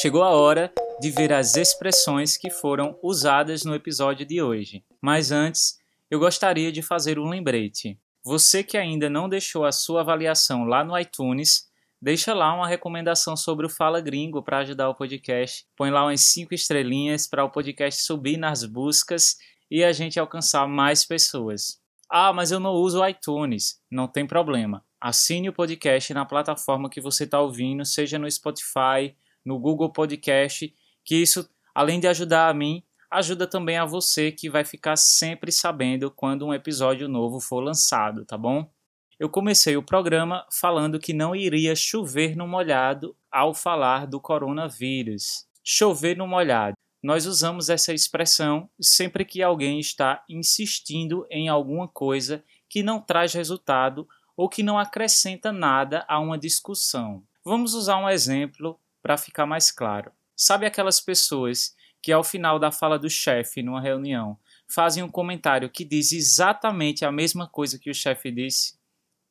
Chegou 0.00 0.22
a 0.22 0.30
hora 0.30 0.72
de 1.00 1.10
ver 1.10 1.32
as 1.32 1.56
expressões 1.56 2.36
que 2.36 2.50
foram 2.50 2.96
usadas 3.02 3.64
no 3.64 3.74
episódio 3.74 4.24
de 4.24 4.40
hoje. 4.40 4.84
Mas 5.02 5.32
antes, 5.32 5.80
eu 6.08 6.20
gostaria 6.20 6.70
de 6.70 6.82
fazer 6.82 7.18
um 7.18 7.28
lembrete. 7.28 7.98
Você 8.22 8.62
que 8.62 8.78
ainda 8.78 9.10
não 9.10 9.28
deixou 9.28 9.64
a 9.64 9.72
sua 9.72 10.02
avaliação 10.02 10.62
lá 10.66 10.84
no 10.84 10.96
iTunes, 10.96 11.68
deixa 12.00 12.32
lá 12.32 12.54
uma 12.54 12.68
recomendação 12.68 13.36
sobre 13.36 13.66
o 13.66 13.68
Fala 13.68 14.00
Gringo 14.00 14.40
para 14.40 14.58
ajudar 14.58 14.88
o 14.88 14.94
podcast. 14.94 15.66
Põe 15.76 15.90
lá 15.90 16.04
umas 16.04 16.20
5 16.20 16.54
estrelinhas 16.54 17.26
para 17.26 17.42
o 17.42 17.50
podcast 17.50 18.04
subir 18.04 18.36
nas 18.36 18.62
buscas 18.62 19.36
e 19.68 19.82
a 19.82 19.90
gente 19.90 20.20
alcançar 20.20 20.68
mais 20.68 21.04
pessoas. 21.04 21.80
Ah, 22.08 22.32
mas 22.32 22.52
eu 22.52 22.60
não 22.60 22.70
uso 22.70 23.04
iTunes. 23.04 23.82
Não 23.90 24.06
tem 24.06 24.24
problema. 24.24 24.84
Assine 25.00 25.48
o 25.48 25.52
podcast 25.52 26.14
na 26.14 26.24
plataforma 26.24 26.88
que 26.88 27.00
você 27.00 27.24
está 27.24 27.40
ouvindo, 27.40 27.84
seja 27.84 28.16
no 28.16 28.30
Spotify, 28.30 29.16
no 29.44 29.58
Google 29.58 29.92
Podcast, 29.92 30.74
que 31.04 31.16
isso, 31.16 31.48
além 31.74 32.00
de 32.00 32.06
ajudar 32.06 32.48
a 32.48 32.54
mim, 32.54 32.82
ajuda 33.10 33.46
também 33.46 33.78
a 33.78 33.84
você 33.84 34.30
que 34.30 34.50
vai 34.50 34.64
ficar 34.64 34.96
sempre 34.96 35.50
sabendo 35.50 36.10
quando 36.10 36.46
um 36.46 36.54
episódio 36.54 37.08
novo 37.08 37.40
for 37.40 37.60
lançado, 37.60 38.24
tá 38.24 38.36
bom? 38.36 38.70
Eu 39.18 39.28
comecei 39.28 39.76
o 39.76 39.82
programa 39.82 40.46
falando 40.50 41.00
que 41.00 41.12
não 41.12 41.34
iria 41.34 41.74
chover 41.74 42.36
no 42.36 42.46
molhado 42.46 43.16
ao 43.30 43.52
falar 43.52 44.06
do 44.06 44.20
coronavírus. 44.20 45.44
Chover 45.64 46.16
no 46.16 46.26
molhado. 46.26 46.76
Nós 47.02 47.26
usamos 47.26 47.68
essa 47.68 47.92
expressão 47.92 48.68
sempre 48.80 49.24
que 49.24 49.42
alguém 49.42 49.80
está 49.80 50.24
insistindo 50.28 51.26
em 51.30 51.48
alguma 51.48 51.88
coisa 51.88 52.44
que 52.68 52.82
não 52.82 53.00
traz 53.00 53.32
resultado 53.32 54.06
ou 54.36 54.48
que 54.48 54.62
não 54.62 54.78
acrescenta 54.78 55.50
nada 55.50 56.04
a 56.08 56.20
uma 56.20 56.38
discussão. 56.38 57.24
Vamos 57.44 57.74
usar 57.74 57.96
um 57.98 58.08
exemplo 58.08 58.78
para 59.02 59.16
ficar 59.16 59.46
mais 59.46 59.70
claro. 59.70 60.12
Sabe 60.36 60.66
aquelas 60.66 61.00
pessoas 61.00 61.74
que 62.00 62.12
ao 62.12 62.22
final 62.22 62.58
da 62.58 62.70
fala 62.70 62.98
do 62.98 63.10
chefe 63.10 63.62
numa 63.62 63.80
reunião 63.80 64.38
fazem 64.68 65.02
um 65.02 65.08
comentário 65.08 65.70
que 65.70 65.84
diz 65.84 66.12
exatamente 66.12 67.04
a 67.04 67.10
mesma 67.10 67.48
coisa 67.48 67.78
que 67.78 67.90
o 67.90 67.94
chefe 67.94 68.30
disse? 68.30 68.78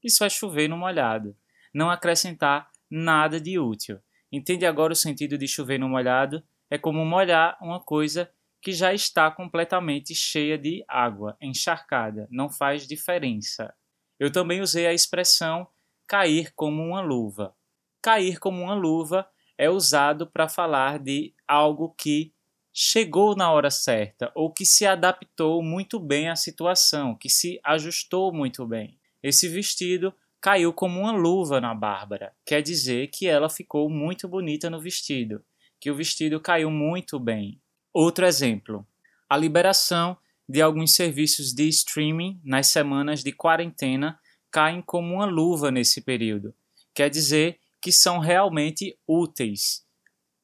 Isso 0.03 0.23
é 0.23 0.29
chover 0.29 0.67
no 0.67 0.77
molhado, 0.77 1.35
não 1.73 1.89
acrescentar 1.89 2.69
nada 2.89 3.39
de 3.39 3.57
útil. 3.59 3.99
Entende 4.31 4.65
agora 4.65 4.93
o 4.93 4.95
sentido 4.95 5.37
de 5.37 5.47
chover 5.47 5.79
no 5.79 5.89
molhado? 5.89 6.43
É 6.69 6.77
como 6.77 7.05
molhar 7.05 7.57
uma 7.61 7.79
coisa 7.79 8.29
que 8.61 8.73
já 8.73 8.93
está 8.93 9.31
completamente 9.31 10.13
cheia 10.13 10.57
de 10.57 10.83
água, 10.87 11.37
encharcada, 11.39 12.27
não 12.29 12.49
faz 12.49 12.85
diferença. 12.85 13.73
Eu 14.19 14.31
também 14.31 14.61
usei 14.61 14.87
a 14.87 14.93
expressão 14.93 15.67
cair 16.05 16.51
como 16.53 16.83
uma 16.83 17.01
luva. 17.01 17.55
Cair 18.01 18.39
como 18.39 18.61
uma 18.63 18.73
luva 18.73 19.27
é 19.57 19.69
usado 19.69 20.27
para 20.27 20.47
falar 20.47 20.99
de 20.99 21.33
algo 21.47 21.93
que 21.97 22.31
chegou 22.71 23.35
na 23.35 23.51
hora 23.51 23.71
certa 23.71 24.31
ou 24.35 24.51
que 24.51 24.65
se 24.65 24.85
adaptou 24.85 25.63
muito 25.63 25.99
bem 25.99 26.29
à 26.29 26.35
situação, 26.35 27.15
que 27.15 27.29
se 27.29 27.59
ajustou 27.63 28.31
muito 28.31 28.67
bem. 28.67 28.99
Esse 29.23 29.47
vestido 29.47 30.13
caiu 30.39 30.71
como 30.71 30.99
uma 30.99 31.11
luva 31.11 31.59
na 31.59 31.73
Bárbara, 31.73 32.33
quer 32.45 32.61
dizer 32.61 33.07
que 33.07 33.27
ela 33.27 33.49
ficou 33.49 33.89
muito 33.89 34.27
bonita 34.27 34.69
no 34.69 34.79
vestido, 34.79 35.43
que 35.79 35.89
o 35.89 35.95
vestido 35.95 36.39
caiu 36.39 36.69
muito 36.69 37.19
bem. 37.19 37.59
Outro 37.91 38.25
exemplo: 38.25 38.85
a 39.27 39.35
liberação 39.35 40.15
de 40.47 40.61
alguns 40.61 40.93
serviços 40.93 41.53
de 41.53 41.67
streaming 41.67 42.39
nas 42.43 42.67
semanas 42.67 43.23
de 43.23 43.31
quarentena 43.31 44.19
caem 44.51 44.81
como 44.81 45.15
uma 45.15 45.25
luva 45.25 45.71
nesse 45.71 45.99
período. 46.01 46.53
Quer 46.93 47.09
dizer 47.09 47.59
que 47.87 47.91
são 47.93 48.19
realmente 48.19 48.99
úteis. 49.07 49.81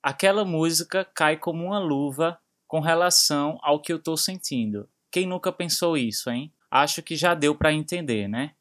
Aquela 0.01 0.45
música 0.45 1.03
cai 1.03 1.35
como 1.35 1.65
uma 1.65 1.77
luva 1.77 2.39
com 2.65 2.79
relação 2.79 3.57
ao 3.61 3.81
que 3.81 3.91
eu 3.91 3.97
estou 3.97 4.15
sentindo. 4.15 4.87
Quem 5.11 5.27
nunca 5.27 5.51
pensou 5.51 5.97
isso, 5.97 6.29
hein? 6.29 6.53
Acho 6.71 7.03
que 7.03 7.17
já 7.17 7.33
deu 7.33 7.53
para 7.53 7.73
entender, 7.73 8.29
né? 8.29 8.51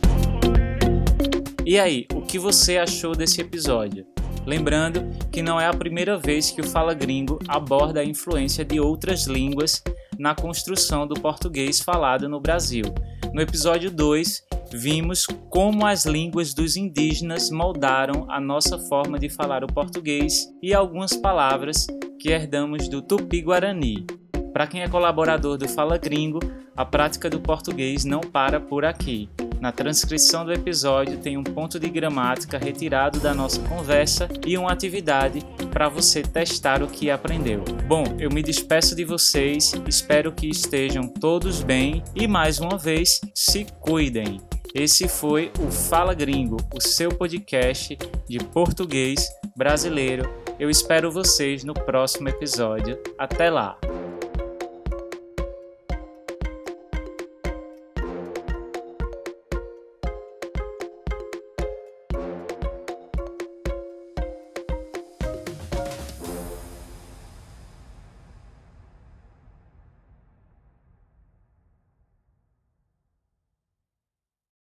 E 1.65 1.79
aí, 1.79 2.09
o 2.13 2.23
que 2.23 2.41
você 2.41 2.77
achou 2.77 3.15
desse 3.15 3.41
episódio? 3.41 4.05
Lembrando 4.45 5.09
que 5.31 5.43
não 5.43 5.61
é 5.61 5.67
a 5.69 5.73
primeira 5.73 6.19
vez 6.19 6.51
que 6.51 6.61
o 6.61 6.67
Fala 6.67 6.93
Gringo 6.93 7.39
aborda 7.47 8.01
a 8.01 8.05
influência 8.05 8.65
de 8.65 8.81
outras 8.81 9.29
línguas 9.29 9.81
na 10.19 10.35
construção 10.35 11.07
do 11.07 11.15
português 11.15 11.79
falado 11.79 12.29
no 12.29 12.41
Brasil. 12.41 12.87
No 13.33 13.41
episódio 13.41 13.91
2, 13.91 14.43
vimos 14.75 15.27
como 15.49 15.87
as 15.87 16.05
línguas 16.05 16.53
dos 16.53 16.77
indígenas 16.77 17.51
moldaram 17.51 18.27
a 18.29 18.39
nossa 18.39 18.79
forma 18.79 19.19
de 19.19 19.31
falar 19.31 19.65
o 19.65 19.73
português 19.73 20.47
e 20.63 20.75
algumas 20.75 21.17
palavras 21.17 21.87
que 22.21 22.31
herdamos 22.31 22.89
do 22.89 23.01
tupi-guarani. 23.01 24.05
Para 24.53 24.67
quem 24.67 24.83
é 24.83 24.89
colaborador 24.89 25.57
do 25.57 25.67
Fala 25.67 25.97
Gringo, 25.97 26.41
a 26.77 26.85
prática 26.85 27.29
do 27.29 27.41
português 27.41 28.05
não 28.05 28.21
para 28.21 28.61
por 28.61 28.85
aqui. 28.85 29.29
Na 29.61 29.71
transcrição 29.71 30.45
do 30.45 30.53
episódio 30.53 31.19
tem 31.19 31.37
um 31.37 31.45
ponto 31.45 31.79
de 31.79 31.89
gramática 31.89 32.59
retirado 32.59 33.21
da 33.21 33.33
nossa 33.33 33.61
conversa 33.69 34.29
e 34.45 34.59
uma 34.59 34.73
atividade 34.73 35.41
para 35.71 35.89
você 35.89 36.21
testar 36.21 36.83
o 36.83 36.89
que 36.89 37.11
aprendeu. 37.11 37.63
Bom, 37.87 38.05
eu 38.19 38.29
me 38.29 38.43
despeço 38.43 38.97
de 38.97 39.05
vocês, 39.05 39.73
espero 39.87 40.33
que 40.33 40.49
estejam 40.49 41.07
todos 41.07 41.63
bem 41.63 42.03
e 42.15 42.27
mais 42.27 42.59
uma 42.59 42.77
vez 42.77 43.21
se 43.35 43.65
cuidem. 43.81 44.41
Esse 44.75 45.07
foi 45.07 45.53
o 45.61 45.71
Fala 45.71 46.15
Gringo, 46.15 46.57
o 46.75 46.81
seu 46.81 47.11
podcast 47.11 47.97
de 48.29 48.39
português 48.39 49.29
brasileiro. 49.57 50.29
Eu 50.59 50.71
espero 50.71 51.13
vocês 51.13 51.63
no 51.63 51.75
próximo 51.75 52.29
episódio. 52.29 52.99
Até 53.19 53.51
lá! 53.51 53.79